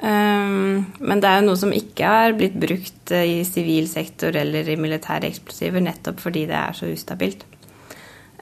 Um, 0.02 0.88
men 0.98 1.20
det 1.22 1.30
er 1.30 1.42
jo 1.42 1.46
noe 1.52 1.60
som 1.62 1.74
ikke 1.78 2.08
har 2.10 2.34
blitt 2.34 2.56
brukt 2.58 3.12
eh, 3.14 3.28
i 3.38 3.42
sivil 3.46 3.86
sektor 3.90 4.34
eller 4.34 4.66
i 4.66 4.78
militære 4.82 5.30
eksplosiver, 5.30 5.84
nettopp 5.86 6.24
fordi 6.24 6.48
det 6.50 6.58
er 6.58 6.78
så 6.78 6.90
ustabilt. 6.90 7.46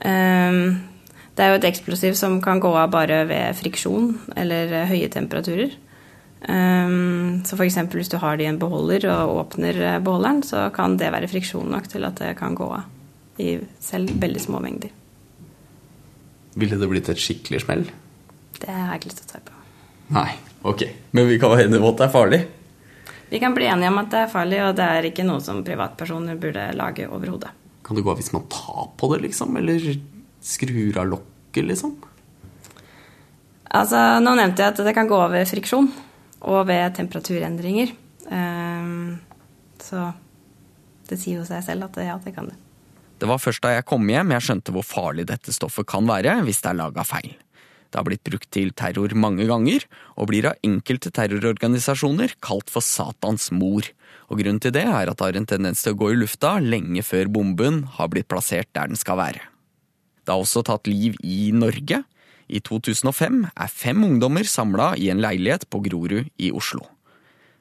Um, 0.00 0.78
det 1.36 1.44
er 1.44 1.52
jo 1.52 1.58
et 1.60 1.68
eksplosiv 1.68 2.16
som 2.16 2.38
kan 2.44 2.62
gå 2.62 2.70
av 2.76 2.90
bare 2.92 3.22
ved 3.28 3.58
friksjon 3.60 4.14
eller 4.40 4.72
eh, 4.72 4.88
høye 4.88 5.10
temperaturer. 5.12 5.76
Um, 6.48 7.42
så 7.44 7.58
f.eks. 7.58 7.76
hvis 7.92 8.08
du 8.08 8.16
har 8.22 8.40
det 8.40 8.46
i 8.46 8.48
en 8.48 8.60
beholder 8.60 9.04
og 9.12 9.42
åpner 9.42 9.82
eh, 9.84 9.98
beholderen, 10.00 10.40
så 10.46 10.70
kan 10.72 10.96
det 11.00 11.12
være 11.12 11.28
friksjon 11.28 11.68
nok 11.68 11.92
til 11.92 12.08
at 12.08 12.20
det 12.24 12.34
kan 12.40 12.56
gå 12.56 12.70
av 12.72 12.88
i 13.40 13.58
selv 13.80 14.16
veldig 14.20 14.40
små 14.40 14.60
mengder. 14.64 14.96
Ville 16.58 16.78
det 16.80 16.88
blitt 16.90 17.10
et 17.12 17.20
skikkelig 17.20 17.62
smell? 17.64 17.84
Det 18.60 18.70
har 18.70 18.94
jeg 18.94 19.02
ikke 19.02 19.10
lyst 19.12 19.22
til 19.22 19.28
å 19.28 19.34
ta 19.34 19.42
på. 19.46 19.58
Nei. 20.16 20.30
Ok. 20.66 20.82
Men 21.16 21.28
vi 21.30 21.38
kan 21.40 21.52
være 21.52 21.68
enige 21.68 21.80
om 21.80 21.88
at 21.88 22.00
det 22.00 22.06
er 22.06 22.12
farlig? 22.12 22.40
Vi 23.30 23.38
kan 23.40 23.54
bli 23.54 23.68
enige 23.70 23.88
om 23.92 24.00
at 24.02 24.10
det 24.12 24.20
er 24.24 24.32
farlig, 24.32 24.60
og 24.66 24.76
det 24.76 24.86
er 24.90 25.06
ikke 25.08 25.24
noe 25.24 25.40
som 25.44 25.62
privatpersoner 25.64 26.38
burde 26.40 26.66
lage 26.76 27.06
overhodet. 27.08 27.52
Kan 27.86 27.96
det 27.96 28.04
gå 28.04 28.14
hvis 28.18 28.32
man 28.34 28.48
tar 28.52 28.90
på 28.98 29.10
det, 29.14 29.22
liksom? 29.28 29.56
Eller 29.60 29.86
skrur 30.44 30.98
av 31.00 31.08
lokket, 31.12 31.64
liksom? 31.68 31.94
Altså, 33.70 34.00
nå 34.18 34.34
nevnte 34.34 34.64
jeg 34.64 34.74
at 34.74 34.82
det 34.82 34.94
kan 34.96 35.08
gå 35.08 35.14
over 35.14 35.46
friksjon 35.46 35.88
og 36.40 36.64
ved 36.66 36.96
temperaturendringer. 36.98 37.94
Um, 38.30 39.20
så 39.80 40.10
det 41.08 41.18
sier 41.20 41.40
jo 41.40 41.46
seg 41.46 41.62
selv 41.66 41.86
at 41.86 41.96
det, 41.98 42.08
ja, 42.08 42.18
det 42.22 42.34
kan 42.34 42.50
det. 42.50 42.58
Det 43.20 43.28
var 43.28 43.40
først 43.42 43.60
da 43.60 43.74
jeg 43.74 43.84
kom 43.88 44.08
hjem 44.08 44.32
jeg 44.32 44.46
skjønte 44.46 44.72
hvor 44.72 44.86
farlig 44.86 45.26
dette 45.28 45.52
stoffet 45.52 45.88
kan 45.88 46.08
være 46.08 46.38
hvis 46.46 46.62
det 46.64 46.72
er 46.72 46.78
laga 46.80 47.04
feil. 47.04 47.34
Det 47.90 47.98
har 47.98 48.06
blitt 48.06 48.22
brukt 48.24 48.48
til 48.54 48.70
terror 48.78 49.12
mange 49.18 49.44
ganger, 49.50 49.82
og 50.14 50.30
blir 50.30 50.46
av 50.46 50.60
enkelte 50.66 51.10
terrororganisasjoner 51.10 52.36
kalt 52.40 52.70
for 52.70 52.86
Satans 52.86 53.48
mor. 53.50 53.88
Og 54.30 54.38
grunnen 54.38 54.62
til 54.62 54.72
det 54.76 54.86
er 54.86 55.10
at 55.10 55.18
det 55.18 55.26
har 55.26 55.38
en 55.40 55.48
tendens 55.50 55.82
til 55.82 55.96
å 55.96 55.98
gå 55.98 56.12
i 56.12 56.20
lufta 56.20 56.54
lenge 56.62 57.02
før 57.02 57.32
bomben 57.34 57.82
har 57.98 58.12
blitt 58.12 58.30
plassert 58.30 58.70
der 58.78 58.92
den 58.92 59.00
skal 59.00 59.18
være. 59.18 59.42
Det 60.22 60.30
har 60.30 60.38
også 60.38 60.62
tatt 60.68 60.86
liv 60.86 61.18
i 61.26 61.50
Norge. 61.50 62.04
I 62.46 62.62
2005 62.62 63.42
er 63.50 63.74
fem 63.74 64.06
ungdommer 64.06 64.46
samla 64.46 64.92
i 64.94 65.10
en 65.10 65.22
leilighet 65.22 65.66
på 65.70 65.82
Grorud 65.82 66.30
i 66.38 66.54
Oslo. 66.54 66.86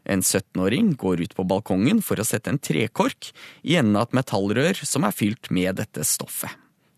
En 0.10 0.24
17-åring 0.26 0.95
går 0.98 1.22
ut 1.22 1.36
på 1.38 1.45
balkongen 1.45 2.02
for 2.02 2.17
å 2.17 2.26
sette 2.26 2.50
en 2.50 2.58
trekork 2.58 3.30
i 3.62 3.76
enden 3.78 4.00
av 4.00 4.08
et 4.08 4.17
metallrør 4.17 4.82
som 4.82 5.06
er 5.06 5.13
fylt 5.13 5.52
med 5.54 5.78
dette 5.78 6.06
stoffet. 6.08 6.50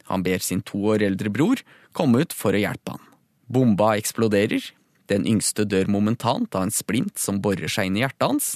Han 0.07 0.23
ber 0.23 0.43
sin 0.43 0.63
to 0.63 0.79
år 0.93 1.03
eldre 1.03 1.31
bror 1.31 1.59
komme 1.95 2.23
ut 2.23 2.35
for 2.35 2.55
å 2.55 2.61
hjelpe 2.61 2.95
han. 2.95 3.03
Bomba 3.51 3.93
eksploderer. 3.99 4.63
Den 5.11 5.27
yngste 5.27 5.65
dør 5.67 5.91
momentant 5.91 6.55
av 6.55 6.67
en 6.67 6.71
splint 6.71 7.19
som 7.19 7.41
borer 7.43 7.71
seg 7.71 7.89
inn 7.89 7.99
i 7.99 8.05
hjertet 8.05 8.27
hans. 8.27 8.49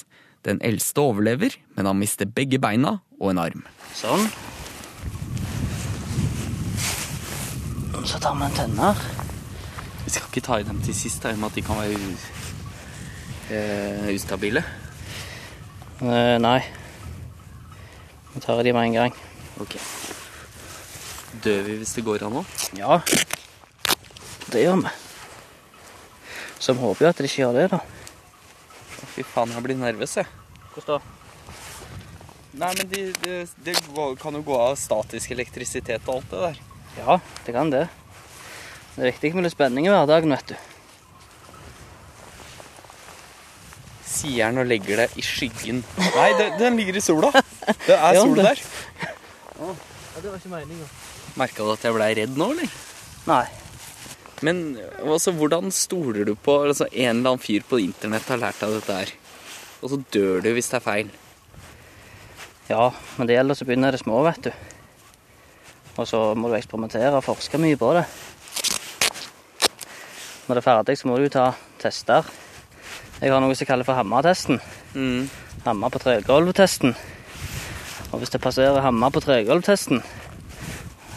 Den 0.46 0.60
eldste 0.64 1.04
overlever, 1.04 1.56
men 1.76 1.88
han 1.88 2.00
mister 2.00 2.28
begge 2.28 2.60
beina 2.62 3.00
og 3.20 3.32
en 3.32 3.42
arm. 3.42 3.64
Sånn. 3.96 4.24
Så 8.06 8.20
tar 8.22 8.36
vi 8.38 8.46
en 8.46 8.56
tenner. 8.56 9.04
Vi 10.06 10.14
skal 10.14 10.28
ikke 10.30 10.44
ta 10.48 10.60
i 10.62 10.66
dem 10.68 10.80
til 10.86 10.94
sist, 10.96 11.24
i 11.26 11.34
og 11.34 11.40
med 11.42 11.50
at 11.50 11.58
de 11.58 11.64
kan 11.66 11.80
være 11.82 11.98
eh, 13.50 14.08
ustabile. 14.14 14.62
Uh, 16.00 16.36
nei. 16.42 16.60
Vi 18.34 18.42
tar 18.44 18.62
de 18.62 18.72
med 18.76 18.90
en 18.90 18.96
gang. 18.98 19.18
Ok. 19.62 19.78
Dør 21.44 21.62
vi 21.66 21.76
hvis 21.80 21.94
det 21.96 22.04
går 22.04 22.26
an 22.26 22.38
nå? 22.38 22.44
Ja, 22.76 23.00
det 24.52 24.64
gjør 24.64 24.80
vi. 24.84 24.92
Så 26.58 26.74
vi 26.74 26.82
håper 26.82 27.04
jo 27.04 27.10
at 27.10 27.20
det 27.20 27.28
ikke 27.30 27.42
gjør 27.44 27.56
det, 27.56 27.66
da. 27.74 27.80
Fy 29.14 29.24
faen, 29.24 29.52
jeg 29.54 29.64
blir 29.64 29.78
nervøs, 29.80 30.16
jeg. 30.20 30.28
Hvordan 30.74 30.96
da? 30.96 31.12
Nei, 32.56 32.70
men 32.78 32.88
det 32.88 33.02
de, 33.20 33.34
de 33.66 33.74
kan 34.20 34.36
jo 34.36 34.40
gå 34.44 34.56
av 34.56 34.78
statisk 34.80 35.34
elektrisitet 35.34 36.06
og 36.08 36.18
alt 36.18 36.30
det 36.30 36.44
der. 36.46 36.62
Ja, 36.96 37.18
det 37.44 37.52
kan 37.52 37.72
det. 37.72 37.84
Det 38.94 39.02
er 39.02 39.10
viktig 39.10 39.34
med 39.36 39.44
litt 39.44 39.52
spenning 39.52 39.88
i 39.88 39.92
hverdagen, 39.92 40.32
vet 40.32 40.54
du. 40.54 40.75
Sier 44.16 44.48
den 44.48 44.62
og 44.62 44.70
legger 44.70 45.02
det 45.02 45.10
i 45.20 45.24
skyggen. 45.24 45.82
Nei, 46.00 46.30
det, 46.38 46.48
den 46.60 46.78
ligger 46.80 46.96
i 46.96 47.04
sola. 47.04 47.32
Det 47.84 47.96
er 47.96 48.16
sol 48.22 48.38
der. 48.40 48.62
Ja, 49.58 49.74
det 50.22 50.30
var 50.30 50.38
ikke 50.40 50.52
meninga. 50.54 50.88
Merka 51.36 51.66
du 51.66 51.72
at 51.74 51.84
jeg 51.84 51.96
blei 51.96 52.10
redd 52.16 52.38
nå, 52.40 52.50
eller? 52.54 52.76
Nei. 53.28 53.44
Men 54.44 54.62
altså, 55.04 55.32
hvordan 55.36 55.72
stoler 55.72 56.26
du 56.28 56.34
på 56.36 56.58
altså, 56.66 56.88
En 56.92 57.18
eller 57.18 57.34
annen 57.34 57.42
fyr 57.42 57.64
på 57.68 57.80
internett 57.80 58.28
har 58.28 58.40
lært 58.40 58.60
deg 58.60 58.74
dette 58.76 58.96
her, 58.98 59.12
og 59.80 59.92
så 59.92 60.00
dør 60.12 60.42
du 60.44 60.50
hvis 60.56 60.68
det 60.72 60.78
er 60.80 60.84
feil? 60.84 61.12
Ja, 62.68 62.88
men 63.16 63.28
det 63.28 63.36
gjelder 63.36 63.62
å 63.62 63.68
begynne 63.68 63.92
i 63.92 63.94
det 63.94 64.02
små, 64.02 64.22
vet 64.26 64.48
du. 64.48 64.50
Og 65.96 66.08
så 66.08 66.22
må 66.36 66.50
du 66.50 66.56
eksperimentere 66.58 67.14
og 67.16 67.24
forske 67.24 67.60
mye 67.62 67.78
på 67.80 67.92
det. 67.96 68.04
Når 70.46 70.58
det 70.58 70.60
er 70.60 70.66
ferdig, 70.66 70.96
så 70.98 71.08
må 71.08 71.16
du 71.20 71.28
ta 71.32 71.46
tester. 71.80 72.26
Jeg 73.16 73.32
har 73.32 73.40
noe 73.40 73.54
som 73.56 73.68
kalles 73.68 73.86
for 73.88 73.96
hammertesten. 73.96 74.58
Mm. 74.92 75.28
Hammer 75.64 75.92
på 75.92 76.00
tregulvtesten. 76.02 76.92
Og 78.12 78.20
hvis 78.20 78.32
det 78.34 78.42
passerer 78.44 78.84
hammer 78.84 79.12
på 79.12 79.22
tregulvtesten, 79.24 80.02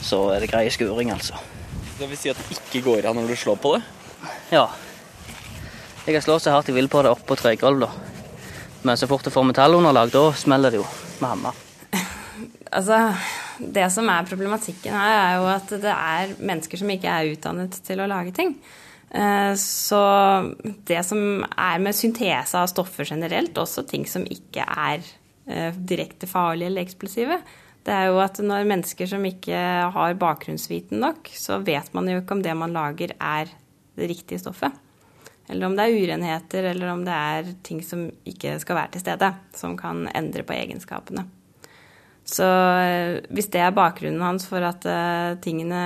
så 0.02 0.22
er 0.34 0.40
det 0.44 0.52
grei 0.52 0.70
skuring, 0.72 1.12
altså. 1.12 1.36
Det 2.00 2.08
vil 2.08 2.18
si 2.18 2.32
at 2.32 2.40
det 2.40 2.56
ikke 2.56 2.86
går 2.86 3.10
an 3.10 3.20
når 3.20 3.34
du 3.34 3.36
slår 3.36 3.60
på 3.60 3.74
det? 3.76 3.82
Ja. 4.56 4.70
Jeg 6.06 6.16
kan 6.16 6.24
slå 6.24 6.40
så 6.40 6.56
hardt 6.56 6.72
jeg 6.72 6.80
vil 6.80 6.88
på 6.88 7.04
det 7.04 7.12
opp 7.12 7.26
på 7.28 7.36
tregulv, 7.38 7.84
da. 7.84 7.92
Men 8.88 8.96
så 8.96 9.10
fort 9.12 9.28
jeg 9.28 9.36
får 9.36 9.50
metallunderlag, 9.52 10.14
da 10.16 10.30
smeller 10.40 10.72
det 10.72 10.80
jo 10.80 10.88
med 11.20 11.30
hammer. 11.34 11.66
Altså, 12.70 13.16
det 13.58 13.88
som 13.90 14.06
er 14.14 14.28
problematikken 14.30 14.94
her, 14.94 15.16
er 15.18 15.38
jo 15.40 15.48
at 15.50 15.72
det 15.82 15.90
er 15.90 16.36
mennesker 16.38 16.78
som 16.78 16.92
ikke 16.94 17.10
er 17.10 17.32
utdannet 17.32 17.80
til 17.84 18.04
å 18.04 18.06
lage 18.08 18.30
ting. 18.38 18.52
Eh, 19.12 19.54
Så 19.56 20.02
det 20.86 21.04
som 21.06 21.46
er 21.58 21.80
med 21.82 21.96
syntese 21.98 22.58
av 22.58 22.70
stoffer 22.70 23.08
generelt, 23.10 23.58
også 23.58 23.86
ting 23.88 24.06
som 24.06 24.26
ikke 24.26 24.66
er 24.66 25.02
eh, 25.50 25.74
direkte 25.74 26.30
farlige 26.30 26.70
eller 26.70 26.86
eksplosive, 26.86 27.40
det 27.88 27.96
er 27.96 28.10
jo 28.12 28.20
at 28.22 28.38
når 28.44 28.68
mennesker 28.70 29.08
som 29.10 29.24
ikke 29.26 29.58
har 29.96 30.20
bakgrunnsviten 30.20 31.00
nok, 31.02 31.32
så 31.34 31.58
vet 31.64 31.90
man 31.96 32.10
jo 32.12 32.20
ikke 32.20 32.36
om 32.38 32.44
det 32.46 32.54
man 32.58 32.76
lager 32.76 33.16
er 33.18 33.50
det 33.98 34.10
riktige 34.12 34.42
stoffet. 34.44 34.76
Eller 35.50 35.66
om 35.66 35.74
det 35.74 35.88
er 35.88 35.96
urenheter, 35.98 36.68
eller 36.70 36.92
om 36.92 37.02
det 37.08 37.16
er 37.16 37.50
ting 37.66 37.80
som 37.82 38.04
ikke 38.30 38.60
skal 38.62 38.78
være 38.78 38.92
til 38.94 39.02
stede, 39.02 39.32
som 39.58 39.74
kan 39.80 40.04
endre 40.14 40.44
på 40.46 40.54
egenskapene. 40.54 41.24
Så 42.30 42.46
eh, 42.46 43.16
hvis 43.34 43.50
det 43.50 43.64
er 43.64 43.74
bakgrunnen 43.74 44.22
hans 44.22 44.46
for 44.46 44.62
at 44.62 44.86
tingene 45.42 45.82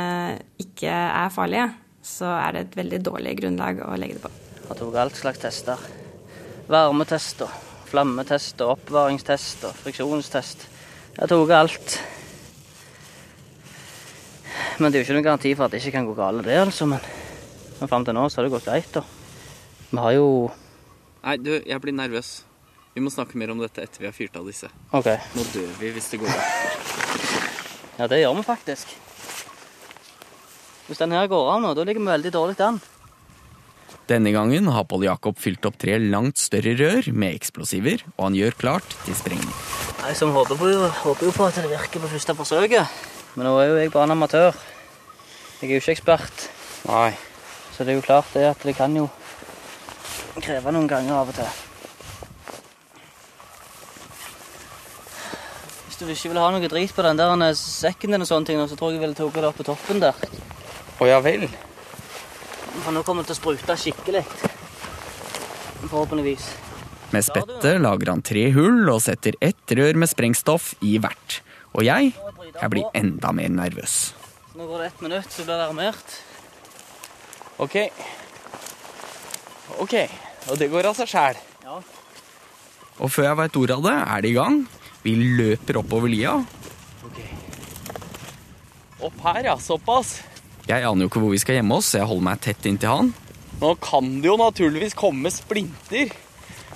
ikke 0.60 0.92
er 0.92 1.32
farlige, 1.32 1.70
så 2.04 2.28
er 2.36 2.56
det 2.56 2.64
et 2.66 2.80
veldig 2.82 3.00
dårlig 3.08 3.38
grunnlag 3.40 3.80
å 3.86 3.94
legge 4.00 4.18
det 4.18 4.26
på. 4.26 4.32
Jeg 4.68 4.80
tok 4.80 4.98
alt 5.00 5.20
slags 5.20 5.40
tester. 5.40 5.84
Varmetester, 6.72 7.52
flammetester, 7.88 8.72
oppvaringstester, 8.76 9.76
friksjonstest. 9.84 10.68
Jeg 11.16 11.32
tok 11.32 11.54
alt. 11.56 11.98
Men 14.80 14.92
det 14.92 14.98
er 14.98 15.04
jo 15.04 15.08
ikke 15.08 15.18
noen 15.18 15.28
garanti 15.28 15.54
for 15.56 15.68
at 15.68 15.74
det 15.74 15.84
ikke 15.84 15.96
kan 15.96 16.08
gå 16.08 16.16
galt, 16.18 16.44
det, 16.48 16.58
altså. 16.60 16.88
Men, 16.90 17.04
men 17.80 17.92
fram 17.92 18.08
til 18.08 18.18
nå 18.18 18.26
så 18.28 18.42
har 18.42 18.48
det 18.48 18.56
gått 18.56 18.68
greit, 18.68 18.90
da. 18.96 19.04
Vi 19.94 20.02
har 20.02 20.18
jo 20.18 20.28
Nei, 21.24 21.38
du, 21.40 21.54
jeg 21.56 21.80
blir 21.80 21.96
nervøs. 21.96 22.42
Vi 22.94 23.02
må 23.02 23.12
snakke 23.14 23.38
mer 23.40 23.54
om 23.54 23.62
dette 23.62 23.86
etter 23.86 24.04
vi 24.04 24.10
har 24.10 24.16
fyrt 24.16 24.36
av 24.36 24.50
disse. 24.50 24.68
OK. 24.92 25.08
Nå 25.38 25.46
dør 25.54 25.72
vi 25.80 25.94
hvis 25.96 26.10
det 26.12 26.20
går 26.20 26.34
bra. 26.34 26.50
Ja, 28.02 28.10
det 28.12 28.20
gjør 28.20 28.36
vi 28.42 28.44
faktisk. 28.44 28.92
Hvis 30.88 31.00
den 31.00 31.16
her 31.16 31.30
går 31.32 31.54
av 31.54 31.64
nå, 31.64 31.72
da 31.78 31.86
ligger 31.88 32.04
vi 32.04 32.12
veldig 32.12 32.34
dårlig 32.36 32.60
an. 32.66 32.82
Denne 34.10 34.34
gangen 34.36 34.68
har 34.68 34.84
Pål 34.84 35.06
Jakob 35.08 35.38
fylt 35.40 35.64
opp 35.64 35.78
tre 35.80 35.96
langt 36.02 36.42
større 36.42 36.74
rør 36.76 37.08
med 37.16 37.38
eksplosiver, 37.38 38.04
og 38.18 38.26
han 38.28 38.36
gjør 38.36 38.58
klart 38.60 38.96
til 39.06 39.16
sprengning. 39.16 39.54
Jeg 40.04 40.18
som 40.20 40.34
håper, 40.36 40.60
på, 40.60 40.72
håper 41.06 41.30
jo 41.30 41.32
på 41.32 41.48
at 41.48 41.60
det 41.62 41.72
virker 41.72 42.04
på 42.04 42.12
første 42.12 42.36
forsøket. 42.36 43.04
Men 43.38 43.48
nå 43.48 43.54
er 43.62 43.70
jo 43.70 43.78
jeg 43.80 43.94
bare 43.94 44.10
en 44.10 44.18
amatør. 44.18 44.58
Jeg 45.62 45.70
er 45.70 45.78
jo 45.78 45.80
ikke 45.80 45.96
ekspert. 45.96 46.48
Nei. 46.90 47.14
Så 47.72 47.88
det 47.88 47.94
er 47.94 48.02
jo 48.02 48.06
klart 48.06 48.36
det 48.36 48.44
at 48.52 48.66
det 48.68 48.76
kan 48.76 48.92
jo 48.98 49.08
kreve 50.36 50.74
noen 50.76 50.90
ganger 50.92 51.22
av 51.22 51.32
og 51.32 51.38
til. 51.40 51.62
Hvis 55.88 56.02
du 56.02 56.10
ikke 56.12 56.34
vil 56.34 56.44
ha 56.44 56.52
noe 56.52 56.68
drit 56.68 56.92
på 56.92 57.06
den 57.08 57.24
der 57.24 57.54
sekken 57.56 58.12
din 58.12 58.26
og 58.26 58.28
sånne 58.28 58.52
ting, 58.52 58.60
så 58.68 58.76
tror 58.76 58.92
jeg 58.92 59.00
jeg 59.00 59.08
ville 59.08 59.18
tatt 59.18 59.40
det 59.40 59.48
opp 59.48 59.62
på 59.62 59.72
toppen 59.72 60.04
der. 60.04 60.28
Å 61.02 61.08
ja 61.10 61.20
vel. 61.24 61.48
For 62.84 62.94
nå 62.94 63.04
kommer 63.06 63.24
det 63.24 63.32
til 63.32 63.38
å 63.38 63.42
sprute 63.42 63.78
skikkelig. 63.80 64.24
Forhåpentligvis. 65.88 66.50
Med 67.14 67.26
spettet 67.26 67.82
lager 67.82 68.10
han 68.10 68.24
tre 68.26 68.48
hull 68.56 68.88
og 68.90 69.02
setter 69.06 69.38
ett 69.44 69.74
rør 69.78 70.00
med 70.02 70.10
sprengstoff 70.10 70.72
i 70.82 70.96
hvert. 71.02 71.42
Og 71.74 71.86
jeg, 71.86 72.14
jeg 72.58 72.70
blir 72.74 72.88
enda 72.98 73.34
mer 73.36 73.52
nervøs. 73.54 74.14
Nå 74.58 74.66
går 74.70 74.84
det 74.84 74.88
ett 74.92 75.02
minutt, 75.06 75.30
så 75.34 75.46
blir 75.46 75.58
det 75.58 75.68
armert. 75.68 76.18
Ok. 77.62 77.78
Ok. 79.82 79.96
Og 80.50 80.58
det 80.60 80.70
går 80.74 80.90
av 80.90 80.98
seg 80.98 81.10
sjæl. 81.10 81.40
Ja. 81.64 81.80
Og 83.02 83.10
før 83.14 83.30
jeg 83.30 83.40
veit 83.40 83.62
ordet 83.62 83.78
av 83.78 83.86
det, 83.88 83.96
er 84.16 84.26
det 84.26 84.34
i 84.34 84.38
gang. 84.38 84.60
Vi 85.06 85.16
løper 85.40 85.82
oppover 85.82 86.12
lia. 86.12 86.36
Opp 89.04 89.26
her, 89.26 89.42
ja. 89.52 89.58
Såpass. 89.60 90.22
Jeg 90.68 90.86
aner 90.88 91.04
jo 91.04 91.10
ikke 91.10 91.20
hvor 91.20 91.34
vi 91.34 91.42
skal 91.42 91.58
gjemme 91.60 91.76
oss, 91.76 91.92
så 91.92 92.00
jeg 92.00 92.08
holder 92.08 92.28
meg 92.30 92.42
tett 92.44 92.68
inntil 92.70 92.92
han. 92.92 93.12
Nå 93.60 93.74
kan 93.84 94.08
det 94.24 94.30
jo 94.30 94.38
naturligvis 94.40 94.96
komme 94.96 95.32
splinter, 95.32 96.14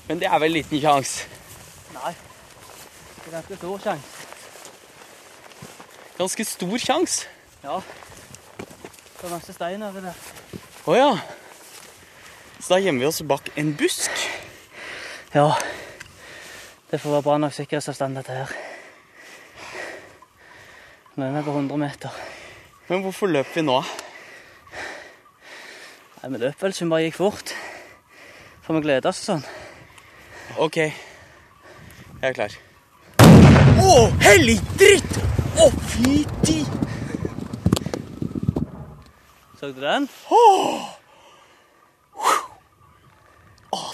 men 0.10 0.20
det 0.20 0.28
er 0.28 0.42
vel 0.44 0.58
liten 0.58 0.82
sjanse. 0.84 1.28
Nei. 1.96 2.14
Det 3.24 3.32
er 3.32 3.38
ganske 3.38 3.60
stor 3.60 3.82
sjanse. 3.86 4.14
Ganske 6.18 6.46
stor 6.52 6.78
sjanse. 6.84 7.32
Ja. 7.64 7.80
Det 9.18 9.26
er 9.26 9.34
masse 9.34 9.56
stein 9.56 9.84
over 9.88 10.04
der. 10.10 10.22
Å 10.88 10.96
ja. 10.98 11.12
Så 12.60 12.74
da 12.74 12.80
gjemmer 12.82 13.06
vi 13.06 13.10
oss 13.10 13.24
bak 13.28 13.52
en 13.56 13.72
busk. 13.78 14.24
Ja. 15.34 15.52
Det 16.92 17.00
får 17.00 17.18
være 17.18 17.26
bra 17.28 17.38
nok 17.42 17.56
sikkerhetsavstand, 17.56 18.20
dette 18.20 18.36
her. 18.42 18.56
Nå 21.18 21.26
er 21.28 21.38
vi 21.40 21.46
på 21.48 21.56
100 21.56 21.80
meter. 21.82 22.20
Men 22.88 23.04
hvorfor 23.04 23.28
løper 23.28 23.60
vi 23.60 23.64
nå? 23.68 23.82
Nei, 26.22 26.30
Vi 26.32 26.40
løp 26.42 26.62
vel 26.64 26.74
som 26.74 26.92
bare 26.92 27.08
gikk 27.08 27.18
fort. 27.20 27.54
For 28.64 28.78
vi 28.78 28.84
gleder 28.86 29.10
oss 29.12 29.24
sånn. 29.28 29.44
Ok. 30.64 30.80
Jeg 30.80 32.30
er 32.32 32.36
klar. 32.36 32.56
Å, 33.78 33.92
hellig 34.24 34.58
dritt! 34.80 35.20
Å, 35.60 35.68
fytti! 35.92 36.62
Så 39.60 39.72
du 39.74 39.82
den? 39.82 40.08
Å, 40.32 40.42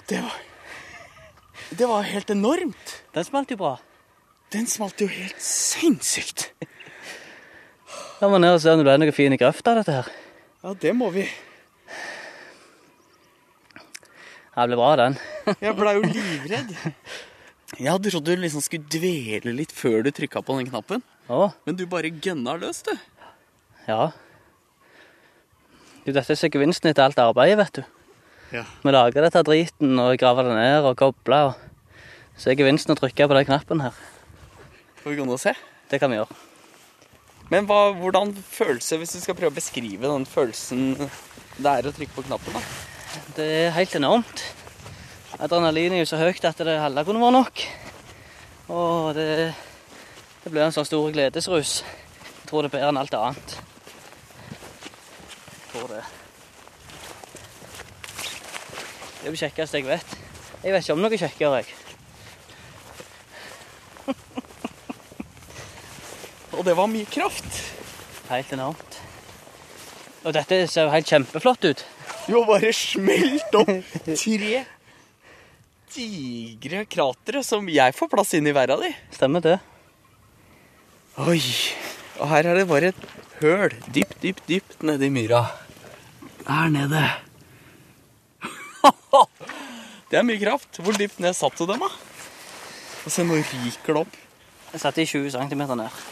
det 0.07 0.21
var 0.21 0.39
Det 1.69 1.87
var 1.89 2.01
helt 2.05 2.29
enormt. 2.29 3.03
Den 3.13 3.25
smalt 3.25 3.51
jo 3.51 3.57
bra. 3.57 3.77
Den 4.53 4.67
smalt 4.69 5.01
jo 5.01 5.07
helt 5.09 5.41
sinnssykt. 5.41 6.51
La 8.21 8.29
meg 8.31 8.39
ned 8.43 8.55
og 8.55 8.61
se 8.63 8.71
om 8.71 8.83
det 8.83 8.93
er 8.93 9.01
noe 9.01 9.15
fin 9.15 9.35
grøft 9.39 9.67
av 9.67 9.81
dette 9.81 9.95
her. 9.97 10.11
Ja, 10.63 10.73
det 10.79 10.93
må 10.95 11.09
vi. 11.11 11.25
Det 14.53 14.67
ble 14.69 14.77
bra, 14.77 14.91
den. 14.99 15.15
Jeg 15.65 15.75
blei 15.77 15.95
jo 15.97 16.03
livredd. 16.05 16.75
Jeg 17.73 17.89
hadde 17.89 18.11
trodd 18.13 18.27
du 18.27 18.35
liksom 18.37 18.61
skulle 18.61 18.85
dvele 18.93 19.55
litt 19.57 19.73
før 19.73 20.03
du 20.05 20.11
trykka 20.13 20.43
på 20.45 20.59
den 20.59 20.69
knappen. 20.69 21.01
Ja. 21.25 21.47
Men 21.65 21.79
du 21.79 21.87
bare 21.89 22.11
gønna 22.13 22.53
løs, 22.61 22.83
du. 22.85 22.93
ja. 23.89 24.11
Jo, 26.03 26.11
dette 26.11 26.35
er 26.35 26.37
så 26.37 26.49
gevinsten 26.51 26.89
etter 26.91 27.05
alt 27.05 27.19
arbeidet, 27.23 27.57
vet 27.61 27.77
du. 27.79 27.83
Ja. 28.59 28.65
Vi 28.83 28.91
lager 28.93 29.23
dette 29.25 29.41
driten 29.47 29.95
og 30.03 30.17
graver 30.21 30.45
det 30.49 30.57
ned 30.59 30.85
og 30.85 30.97
kobler. 30.99 31.53
Og 31.55 32.37
så 32.37 32.51
er 32.51 32.59
gevinsten 32.59 32.93
å 32.93 32.99
trykke 32.99 33.25
på 33.31 33.37
den 33.39 33.47
knappen 33.47 33.81
her. 33.81 33.95
Får 35.01 35.13
vi 35.13 35.17
gå 35.21 35.25
ned 35.25 35.37
og 35.37 35.41
se? 35.41 35.55
Det 35.89 35.97
kan 36.03 36.11
vi 36.13 36.19
gjøre. 36.19 36.52
Men 37.53 37.67
hva, 37.69 37.91
hvordan 37.93 38.31
følelse, 38.33 38.97
hvis 38.97 39.11
du 39.13 39.19
skal 39.21 39.35
prøve 39.37 39.53
å 39.53 39.53
beskrive 39.53 40.09
den 40.09 40.23
følelsen 40.25 40.95
det 40.97 41.69
er 41.69 41.85
å 41.85 41.91
trykke 41.93 42.15
på 42.15 42.23
knappen, 42.25 42.55
da? 42.57 42.61
Det 43.37 43.45
er 43.45 43.75
helt 43.75 43.93
enormt. 43.99 44.41
Adrenalin 45.37 45.93
er 45.93 46.01
jo 46.01 46.07
så 46.09 46.17
høyt 46.17 46.45
at 46.49 46.63
det 46.65 46.79
halve 46.81 47.03
kunne 47.05 47.21
vært 47.21 47.35
nok. 47.35 47.61
Og 48.73 49.11
det, 49.13 49.27
det 50.41 50.49
blir 50.49 50.65
en 50.65 50.73
sånn 50.73 50.89
stor 50.89 51.13
gledesrus. 51.13 51.75
Jeg 51.83 52.49
tror 52.49 52.65
det 52.65 52.71
er 52.71 52.75
bedre 52.79 52.89
enn 52.89 53.01
alt 53.03 53.19
annet. 53.19 53.55
Jeg 55.53 55.69
tror 55.75 55.93
det. 55.93 56.01
Det 59.13 59.29
er 59.29 59.29
det 59.29 59.43
kjekkeste 59.45 59.83
jeg 59.83 59.89
vet. 59.91 60.19
Jeg 60.63 60.73
vet 60.73 60.81
ikke 60.87 60.97
om 60.97 61.05
noe 61.05 61.21
kjekkere, 61.21 61.61
jeg. 61.61 61.82
Og 66.63 66.69
det 66.69 66.77
var 66.79 66.87
mye 66.87 67.03
kraft. 67.11 67.55
Helt 68.29 68.51
enormt. 68.55 68.93
Og 70.23 70.31
dette 70.31 70.61
ser 70.71 70.85
jo 70.85 70.93
helt 70.93 71.09
kjempeflott 71.11 71.65
ut. 71.67 71.81
Har 72.23 72.45
bare 72.47 72.69
smelt 72.71 73.57
opp 73.59 73.71
tre 74.07 74.61
digre 75.91 76.85
kratre 76.87 77.41
som 77.43 77.67
jeg 77.67 77.91
får 77.97 78.11
plass 78.13 78.31
inn 78.39 78.47
i 78.47 78.53
verda 78.55 78.77
di. 78.79 78.93
Stemmer 79.11 79.43
det. 79.43 79.57
Oi. 81.19 81.41
Og 82.21 82.31
her 82.31 82.47
er 82.47 82.61
det 82.61 82.65
bare 82.71 82.93
et 82.93 83.03
høl 83.41 83.75
dypt, 83.91 84.15
dypt, 84.23 84.47
dypt 84.47 84.87
nedi 84.87 85.11
myra. 85.11 85.43
Der 86.47 86.71
nede. 86.71 87.03
Det 90.07 90.21
er 90.21 90.23
mye 90.31 90.39
kraft. 90.39 90.79
Hvor 90.79 90.95
dypt 90.95 91.19
ned 91.19 91.35
satt 91.35 91.59
du 91.59 91.67
dem, 91.67 91.83
da? 91.83 91.91
Og 93.03 93.11
se, 93.11 93.27
nå 93.27 93.43
ryker 93.43 93.97
det 93.97 94.07
opp. 94.07 94.19
Jeg 94.71 94.87
satte 94.87 95.03
i 95.03 95.11
20 95.11 95.35
cm 95.35 95.67
ned. 95.75 96.03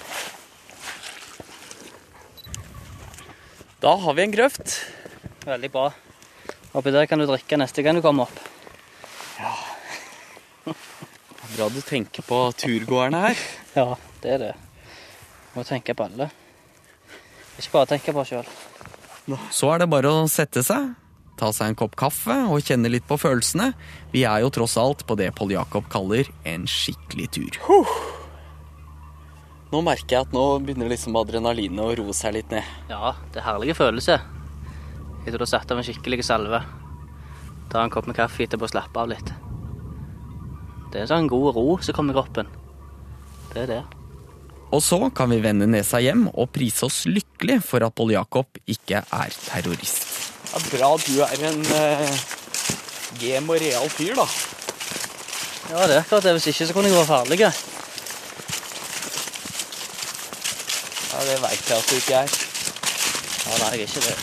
Da 3.81 3.95
har 3.97 4.13
vi 4.13 4.21
en 4.21 4.31
grøft. 4.31 4.75
Veldig 5.41 5.69
bra. 5.73 5.87
Oppi 6.77 6.91
der 6.93 7.07
kan 7.09 7.17
du 7.17 7.25
drikke 7.25 7.57
neste 7.57 7.81
gang 7.81 7.97
du 7.97 8.03
kommer 8.05 8.29
opp. 8.29 8.37
Ja. 9.41 9.55
Bra 11.55 11.69
du 11.73 11.79
tenker 11.81 12.21
på 12.21 12.43
turgåerne 12.61 13.23
her. 13.23 13.41
Ja, 13.73 13.87
det 14.21 14.35
er 14.35 14.43
det. 14.43 14.51
Må 15.55 15.65
tenke 15.65 15.97
på 15.97 16.05
alle. 16.05 16.29
Ikke 17.57 17.73
bare 17.73 17.89
tenke 17.95 18.13
på 18.13 18.27
sjøl. 18.29 18.53
Så 19.49 19.73
er 19.73 19.81
det 19.81 19.89
bare 19.89 20.13
å 20.13 20.29
sette 20.29 20.61
seg, 20.65 20.93
ta 21.41 21.49
seg 21.49 21.73
en 21.73 21.81
kopp 21.81 21.97
kaffe 21.97 22.37
og 22.53 22.61
kjenne 22.61 22.91
litt 22.93 23.09
på 23.09 23.17
følelsene. 23.17 23.71
Vi 24.13 24.27
er 24.29 24.45
jo 24.45 24.53
tross 24.53 24.77
alt 24.77 25.07
på 25.09 25.17
det 25.17 25.33
Pål 25.37 25.57
Jakob 25.57 25.89
kaller 25.89 26.29
en 26.45 26.69
skikkelig 26.69 27.31
tur. 27.33 27.61
Nå 29.71 29.79
merker 29.85 30.17
jeg 30.17 30.27
at 30.27 30.33
nå 30.35 30.43
begynner 30.65 30.89
liksom 30.91 31.15
adrenalinet 31.15 31.79
å 31.79 31.93
roe 32.01 32.15
seg 32.15 32.35
litt 32.35 32.49
ned. 32.51 32.67
Ja, 32.91 33.13
det 33.31 33.39
er 33.39 33.45
herlige 33.45 33.77
følelse. 33.77 34.17
Etter 35.21 35.37
du 35.37 35.45
har 35.45 35.51
satt 35.53 35.71
av 35.71 35.79
en 35.79 35.87
skikkelig 35.87 36.25
salve. 36.27 36.59
Ta 37.71 37.85
en 37.85 37.93
kopp 37.93 38.09
med 38.09 38.17
kaffe 38.17 38.43
etterpå 38.43 38.67
og 38.67 38.73
slappe 38.73 38.99
av 38.99 39.07
litt. 39.13 39.31
Det 40.91 41.05
er 41.05 41.07
sånn 41.07 41.31
god 41.31 41.55
ro 41.55 41.65
som 41.79 41.95
kommer 41.95 42.11
i 42.11 42.19
kroppen. 42.19 42.51
Det 43.53 43.63
er 43.63 43.71
det. 43.71 43.81
Og 44.75 44.83
så 44.83 44.99
kan 45.15 45.31
vi 45.31 45.39
vende 45.43 45.67
nesa 45.71 45.99
hjem 46.03 46.27
og 46.31 46.51
prise 46.55 46.87
oss 46.87 47.05
lykkelig 47.07 47.61
for 47.63 47.83
at 47.87 47.95
Pål 47.95 48.13
Jakob 48.17 48.59
ikke 48.71 49.05
er 49.07 49.35
terrorist. 49.47 50.03
Det 50.51 50.59
er 50.59 50.69
bra 50.73 50.93
du 50.99 51.15
er 51.23 51.43
en 51.47 51.63
eh, 51.79 52.23
game 53.23 53.47
og 53.47 53.63
real 53.63 53.87
fyr, 53.91 54.17
da. 54.19 54.27
Ja, 55.71 55.85
det 55.87 55.95
er 55.95 56.01
akkurat 56.01 56.27
det. 56.27 56.35
Hvis 56.39 56.51
ikke 56.51 56.67
så 56.67 56.75
kunne 56.75 56.91
jeg 56.91 56.99
vært 56.99 57.11
farlig. 57.13 57.39
Ja, 61.11 61.23
Det 61.27 61.41
veit 61.41 61.69
jeg 61.69 61.77
at 61.77 61.89
du 61.89 61.95
ikke 61.95 62.13
er. 62.23 62.29
Ja, 63.41 63.57
nei, 63.57 63.71
jeg 63.71 63.81
er 63.81 63.87
ikke 63.87 64.05
det. 64.05 64.17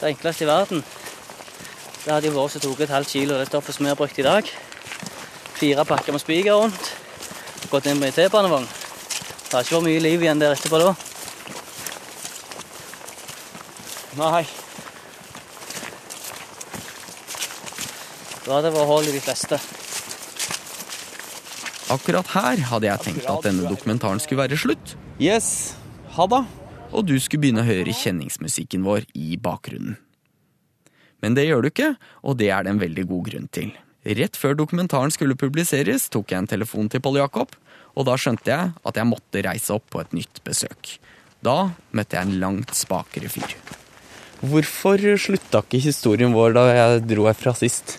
Det 0.00 0.08
enkleste 0.10 0.44
i 0.44 0.46
verden, 0.46 0.84
det 2.04 2.12
hadde 2.12 2.28
jo 2.28 2.34
vært 2.34 2.52
som 2.52 2.60
tok 2.60 2.80
et 2.84 2.90
halvt 2.92 3.12
kilo 3.14 3.38
det 3.40 3.46
stoffet 3.48 3.74
som 3.74 3.86
vi 3.86 3.88
har 3.88 3.96
brukt 3.96 4.18
i 4.20 4.26
dag. 4.26 4.50
Fire 5.56 5.84
pakker 5.88 6.12
med 6.12 6.20
spiker 6.20 6.58
rundt. 6.60 6.90
Gått 7.70 7.86
inn 7.88 8.02
på 8.02 8.10
en 8.10 8.12
T-banevogn. 8.12 8.66
Det 8.68 9.54
har 9.54 9.64
ikke 9.64 9.78
vært 9.78 9.86
mye 9.86 10.02
liv 10.04 10.26
igjen 10.26 10.42
der 10.42 10.52
etterpå 10.52 10.82
da. 10.82 10.92
Nei. 14.20 14.42
Da 18.44 18.52
hadde 18.52 18.68
det 18.68 18.74
vært 18.76 18.92
hull 18.92 19.08
i 19.08 19.16
de 19.16 19.24
fleste. 19.24 19.60
Akkurat 21.92 22.30
her 22.32 22.60
hadde 22.70 22.88
jeg 22.88 23.02
tenkt 23.04 23.26
at 23.28 23.44
denne 23.44 23.68
dokumentaren 23.68 24.20
skulle 24.22 24.46
være 24.46 24.56
slutt. 24.56 24.94
Yes. 25.20 25.74
Ha 26.16 26.24
da. 26.30 26.44
Og 26.94 27.04
du 27.08 27.16
skulle 27.20 27.44
begynne 27.44 27.64
å 27.64 27.68
høre 27.68 27.92
kjenningsmusikken 27.92 28.86
vår 28.86 29.04
i 29.18 29.36
bakgrunnen. 29.36 29.98
Men 31.20 31.36
det 31.36 31.46
gjør 31.46 31.64
du 31.64 31.70
ikke, 31.70 31.90
og 32.24 32.38
det 32.40 32.50
er 32.52 32.64
det 32.64 32.72
en 32.74 32.80
veldig 32.80 33.04
god 33.10 33.28
grunn 33.28 33.50
til. 33.52 33.72
Rett 34.04 34.36
før 34.36 34.56
dokumentaren 34.58 35.12
skulle 35.12 35.36
publiseres, 35.40 36.10
tok 36.12 36.32
jeg 36.32 36.42
en 36.42 36.50
telefon 36.50 36.90
til 36.92 37.00
Pål 37.04 37.22
Jakob, 37.22 37.54
og 37.96 38.08
da 38.08 38.16
skjønte 38.20 38.52
jeg 38.52 38.72
at 38.76 39.00
jeg 39.00 39.08
måtte 39.08 39.44
reise 39.46 39.72
opp 39.72 39.86
på 39.92 40.02
et 40.02 40.12
nytt 40.16 40.42
besøk. 40.44 40.96
Da 41.44 41.72
møtte 41.96 42.18
jeg 42.18 42.28
en 42.28 42.38
langt 42.42 42.76
spakere 42.76 43.32
fyr. 43.32 43.56
Hvorfor 44.44 45.00
slutta 45.20 45.62
ikke 45.64 45.80
historien 45.80 46.34
vår 46.36 46.56
da 46.56 46.64
jeg 46.72 47.04
dro 47.08 47.28
herfra 47.28 47.54
sist? 47.56 47.98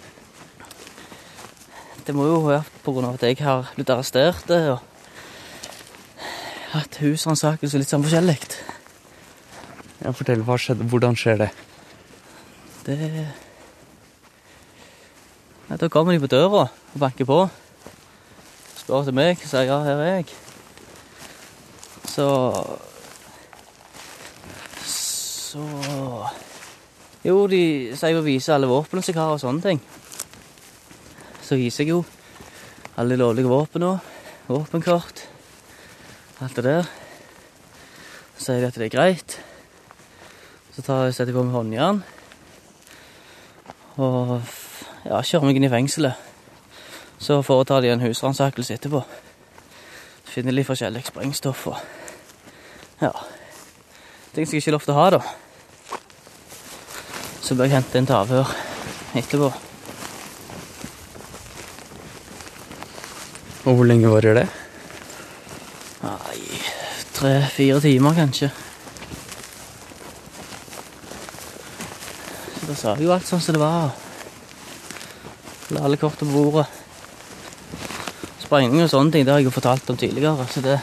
Det 2.05 2.13
må 2.13 2.27
jo 2.29 2.41
være 2.45 2.63
pga. 2.85 3.13
at 3.13 3.23
jeg 3.23 3.37
har 3.41 3.71
blitt 3.75 3.89
arrestert 3.89 4.49
og 4.53 4.79
hatt 6.75 6.99
husransakelse 7.01 7.79
litt 7.81 7.89
sånn 7.89 8.03
forskjellig. 8.05 8.37
Ja, 10.03 10.11
Fortell, 10.13 10.43
hva 10.45 10.57
skjedde? 10.59 10.85
Hvordan 10.91 11.17
skjer 11.17 11.39
det? 11.41 11.49
Det 12.85 12.97
ja, 15.69 15.77
Da 15.81 15.89
kommer 15.89 16.13
de 16.13 16.21
på 16.21 16.29
døra 16.29 16.67
og 16.67 16.99
banker 17.01 17.25
på. 17.25 17.39
Spør 18.77 19.01
etter 19.01 19.15
meg, 19.17 19.41
sier 19.41 19.65
ja, 19.65 19.79
her 19.81 20.03
er 20.03 20.11
jeg. 20.19 20.29
Så 22.05 22.27
Så 24.85 25.65
Jo, 27.25 27.47
de 27.49 27.95
sier 27.97 28.19
å 28.19 28.21
vise 28.21 28.53
alle 28.53 28.69
våpnene 28.69 29.01
jeg 29.07 29.17
har 29.17 29.33
og 29.33 29.41
sånne 29.41 29.63
ting. 29.63 29.81
Så 31.45 31.59
viser 31.59 31.83
jeg 31.85 31.93
jo 31.93 32.01
alle 32.97 33.13
de 33.13 33.21
lovlige 33.21 33.47
og 33.47 33.99
våpenkort, 34.47 35.27
alt 36.41 36.55
det 36.55 36.63
der. 36.63 36.87
Så 38.37 38.45
sier 38.45 38.63
de 38.63 38.67
at 38.67 38.77
det 38.79 38.85
er 38.87 38.95
greit. 38.97 39.35
Så 40.75 40.81
tar 40.81 41.11
setter 41.11 41.31
jeg 41.31 41.37
på 41.37 41.43
meg 41.45 41.53
håndjern. 41.53 42.01
Og 44.01 44.41
ja, 45.05 45.21
kjører 45.21 45.45
meg 45.45 45.59
inn 45.59 45.67
i 45.67 45.71
fengselet. 45.71 46.17
Så 47.21 47.37
foretar 47.45 47.85
de 47.85 47.93
en 47.93 48.03
husransakelse 48.03 48.75
etterpå. 48.79 49.03
Finner 50.25 50.51
litt 50.55 50.67
forskjellig 50.67 51.05
sprengstoff 51.07 51.67
og 51.71 51.77
ja. 53.03 53.13
Ting 54.33 54.47
som 54.47 54.57
jeg 54.57 54.65
ikke 54.65 54.71
har 54.71 54.77
lov 54.79 54.87
til 54.87 54.95
å 54.95 54.99
ha, 54.99 55.05
da. 55.15 55.21
Så 57.45 57.55
bør 57.55 57.69
jeg 57.69 57.77
hente 57.77 58.01
inn 58.01 58.09
til 58.09 58.17
avhør 58.17 58.57
etterpå. 59.15 59.64
Og 63.65 63.73
hvor 63.73 63.87
lenge 63.89 64.09
varer 64.11 64.37
det? 64.37 64.45
Nei, 66.05 66.39
tre-fire 67.17 67.79
timer 67.81 68.13
kanskje. 68.13 68.51
Så 72.59 72.67
da 72.69 72.75
sa 72.77 72.93
vi 72.97 73.07
jo 73.07 73.13
alt 73.15 73.25
sånn 73.25 73.41
som 73.41 73.57
det 73.57 73.61
var. 73.63 73.95
La 75.73 75.87
alle 75.87 75.97
kortene 75.97 76.29
på 76.29 76.43
bordet. 76.45 76.67
Sprengning 78.43 78.85
og 78.85 78.91
sånne 78.91 79.15
ting, 79.15 79.25
det 79.25 79.33
har 79.33 79.41
jeg 79.41 79.49
jo 79.49 79.55
fortalt 79.55 79.89
om 79.89 79.97
tidligere, 79.97 80.45
så 80.53 80.61
det 80.61 80.77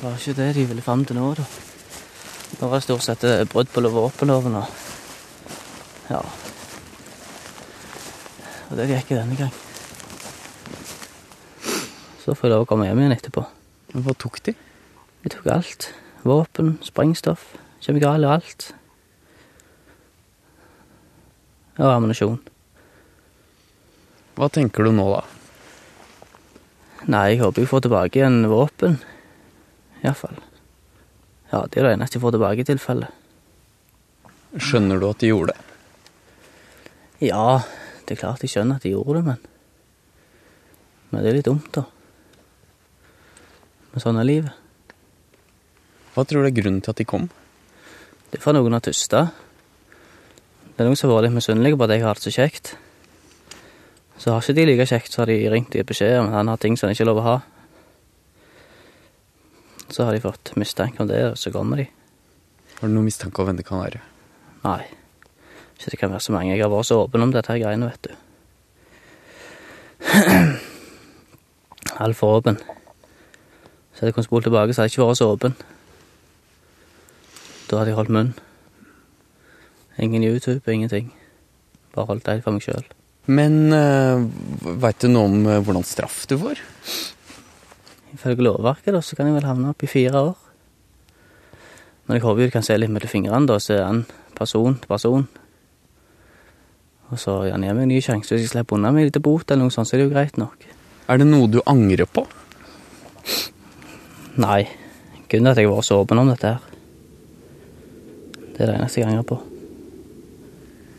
var 0.00 0.16
ikke 0.16 0.36
det 0.38 0.48
de 0.56 0.64
ville 0.70 0.84
fram 0.84 1.04
til 1.04 1.20
nå, 1.20 1.34
da. 1.36 1.44
Nå 2.54 2.70
var 2.70 2.80
det 2.80 2.86
stort 2.86 3.04
sett 3.04 3.24
eh, 3.28 3.44
brudd 3.50 3.68
på 3.72 3.84
våpenloven 3.84 4.56
og 4.62 6.08
ja. 6.08 6.24
Og 8.70 8.76
det 8.80 8.88
gikk 8.92 9.14
denne 9.16 9.36
gang. 9.44 9.63
Så 12.24 12.32
får 12.32 12.48
jeg 12.48 12.54
lov 12.54 12.62
å 12.64 12.68
komme 12.70 12.86
hjem 12.88 13.02
igjen 13.02 13.12
etterpå. 13.18 13.42
Hva 13.92 14.14
tok 14.16 14.38
de? 14.46 14.54
De 15.20 15.32
tok 15.32 15.50
alt. 15.52 15.90
Våpen, 16.24 16.78
sprengstoff, 16.80 17.50
kjemikalier, 17.84 18.38
alt. 18.38 18.70
Og 21.76 21.90
ammunisjon. 21.90 22.38
Hva 24.38 24.48
tenker 24.48 24.88
du 24.88 24.94
nå, 24.96 25.04
da? 25.12 25.20
Nei, 27.12 27.34
jeg 27.34 27.42
håper 27.42 27.60
jeg 27.60 27.68
får 27.74 27.84
tilbake 27.84 28.22
igjen 28.22 28.48
våpen. 28.48 28.96
Iallfall. 30.00 30.40
Ja, 31.52 31.66
det 31.68 31.82
er 31.82 31.90
det 31.90 31.96
eneste 31.98 32.16
jeg 32.16 32.24
får 32.24 32.38
tilbake 32.38 32.64
i 32.64 32.68
tilfelle. 32.72 33.10
Skjønner 34.56 35.02
du 35.02 35.10
at 35.10 35.20
de 35.20 35.28
gjorde 35.28 35.52
det? 35.52 35.66
Ja, 37.28 37.60
det 38.06 38.16
er 38.16 38.22
klart 38.22 38.42
jeg 38.46 38.54
skjønner 38.54 38.80
at 38.80 38.86
de 38.86 38.94
gjorde 38.96 39.20
det, 39.20 39.26
men 39.28 39.50
Men 41.12 41.22
det 41.22 41.30
er 41.30 41.36
litt 41.36 41.46
dumt, 41.46 41.68
da. 41.76 41.84
Men 43.94 44.02
sånn 44.02 44.18
er 44.18 44.26
livet. 44.26 44.50
Hva 46.14 46.24
tror 46.26 46.42
du 46.42 46.48
er 46.50 46.54
grunnen 46.56 46.82
til 46.82 46.90
at 46.90 46.98
de 46.98 47.06
kom? 47.06 47.28
Det 48.30 48.40
er 48.40 48.42
for 48.42 48.56
noen 48.56 48.74
har 48.74 48.82
tysta. 48.82 49.28
Det 50.74 50.82
er 50.82 50.88
noen 50.88 50.98
som 50.98 51.10
har 51.10 51.20
vært 51.20 51.28
litt 51.28 51.36
misunnelige 51.36 51.78
på 51.78 51.86
at 51.86 51.94
jeg 51.94 52.02
har 52.02 52.18
det 52.18 52.24
så 52.26 52.32
kjekt. 52.34 52.72
Så 54.18 54.34
har 54.34 54.42
ikke 54.42 54.56
de 54.58 54.64
like 54.66 54.86
kjekt, 54.90 55.14
så 55.14 55.22
har 55.22 55.30
de 55.30 55.38
ringt 55.50 55.70
og 55.70 55.78
gitt 55.78 55.90
beskjed 55.92 56.16
om 56.18 56.32
at 56.32 56.38
han 56.40 56.50
har 56.50 56.58
ting 56.62 56.74
som 56.78 56.88
han 56.88 56.96
ikke 56.96 57.06
er 57.06 57.10
lov 57.12 57.22
å 57.22 57.26
ha. 57.28 57.36
Så 59.94 60.02
har 60.02 60.14
de 60.16 60.24
fått 60.26 60.54
mistanke 60.58 61.02
om 61.02 61.10
det, 61.10 61.22
og 61.30 61.38
så 61.38 61.54
kommer 61.54 61.82
de. 61.82 61.86
Har 62.80 62.90
du 62.90 62.94
noen 62.96 63.06
mistanke 63.06 63.38
om 63.38 63.46
hvem 63.46 63.62
det 63.62 63.68
kan 63.70 63.82
være? 63.84 64.02
Nei. 64.66 64.82
Ikke 65.78 65.94
det 65.94 66.02
kan 66.02 66.14
være 66.14 66.26
så 66.26 66.34
mange. 66.34 66.54
Jeg 66.56 66.66
har 66.66 66.74
vært 66.74 66.90
så 66.90 67.02
åpen 67.04 67.22
om 67.22 67.34
dette 67.34 67.58
greiene, 67.62 67.90
vet 67.94 68.10
du. 68.10 68.12
Altfor 72.02 72.40
åpen. 72.40 72.58
Hadde 74.04 74.10
jeg 74.10 74.16
kunnet 74.18 74.26
spole 74.28 74.44
tilbake, 74.44 74.74
så 74.76 74.82
hadde 74.82 74.90
jeg 74.90 74.98
ikke 74.98 75.04
vært 75.08 75.16
så 75.16 75.26
åpen. 75.32 75.54
Da 77.70 77.78
hadde 77.78 77.88
jeg 77.88 77.96
holdt 77.96 78.10
munn. 78.12 78.34
Ingen 80.04 80.26
YouTube, 80.26 80.60
ingenting. 80.68 81.06
Bare 81.94 82.10
holdt 82.10 82.26
det 82.26 82.42
for 82.44 82.52
meg 82.52 82.66
sjøl. 82.66 82.84
Men 83.32 83.72
uh, 83.72 84.20
veit 84.84 85.00
du 85.00 85.08
noe 85.08 85.30
om 85.30 85.48
eh, 85.48 85.62
hvordan 85.64 85.88
straff 85.88 86.26
du 86.28 86.36
får? 86.36 86.60
Ifølge 88.12 88.44
lovverket 88.44 88.92
da, 88.92 89.00
så 89.00 89.16
kan 89.16 89.30
jeg 89.30 89.38
vel 89.38 89.48
havne 89.48 89.72
opp 89.72 89.86
i 89.88 89.88
fire 89.88 90.20
år. 90.20 90.36
Men 92.04 92.18
jeg 92.18 92.26
håper 92.26 92.44
jo 92.44 92.52
du 92.52 92.56
kan 92.58 92.68
se 92.68 92.76
litt 92.76 92.92
mellom 92.92 93.14
fingrene, 93.14 93.48
da, 93.48 93.56
så 93.56 93.78
er 93.78 93.84
han 93.86 94.04
person 94.36 94.76
til 94.76 94.92
person. 94.92 95.28
Og 97.08 97.24
så 97.24 97.40
gir 97.46 97.56
han 97.56 97.64
meg 97.64 97.86
en 97.86 97.94
ny 97.96 98.04
sjanse. 98.04 98.36
Hvis 98.36 98.50
jeg 98.50 98.52
slipper 98.58 98.76
unna 98.76 98.92
med 98.92 99.06
en 99.06 99.14
liten 99.14 99.24
bot, 99.24 99.48
eller 99.48 99.64
noe 99.64 99.72
sånt, 99.72 99.88
så 99.88 99.96
er 99.96 100.04
det 100.04 100.10
jo 100.10 100.16
greit 100.18 100.36
nok. 100.36 100.68
Er 101.08 101.24
det 101.24 101.32
noe 101.32 101.48
du 101.48 101.62
angrer 101.64 102.04
på? 102.04 102.28
Nei. 104.40 104.62
Kun 105.30 105.46
at 105.46 105.58
jeg 105.58 105.70
var 105.70 105.82
så 105.86 106.00
åpen 106.02 106.18
om 106.20 106.30
dette 106.30 106.54
her. 106.54 106.70
Det 108.54 108.62
er 108.62 108.70
det 108.70 108.74
eneste 108.78 109.00
jeg 109.00 109.08
angrer 109.10 109.26
på. 109.28 109.38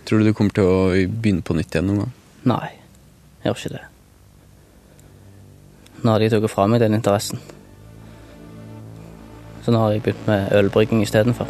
Tror 0.05 0.21
du 0.21 0.27
du 0.27 0.33
kommer 0.37 0.53
til 0.53 0.69
å 0.69 0.79
begynne 0.93 1.43
på 1.45 1.55
nytt 1.57 1.73
igjen 1.73 1.87
noen 1.89 2.03
gang? 2.03 2.15
Nei, 2.51 2.71
jeg 3.41 3.49
gjør 3.49 3.61
ikke 3.61 3.75
det. 3.75 3.83
Nå 6.03 6.11
har 6.11 6.21
de 6.21 6.29
tatt 6.29 6.51
fra 6.51 6.67
meg 6.69 6.83
den 6.83 6.97
interessen. 6.97 7.41
Så 9.65 9.73
nå 9.73 9.81
har 9.81 9.95
jeg 9.95 10.03
begynt 10.05 10.27
med 10.29 10.51
ølbrygging 10.53 11.01
istedenfor. 11.01 11.49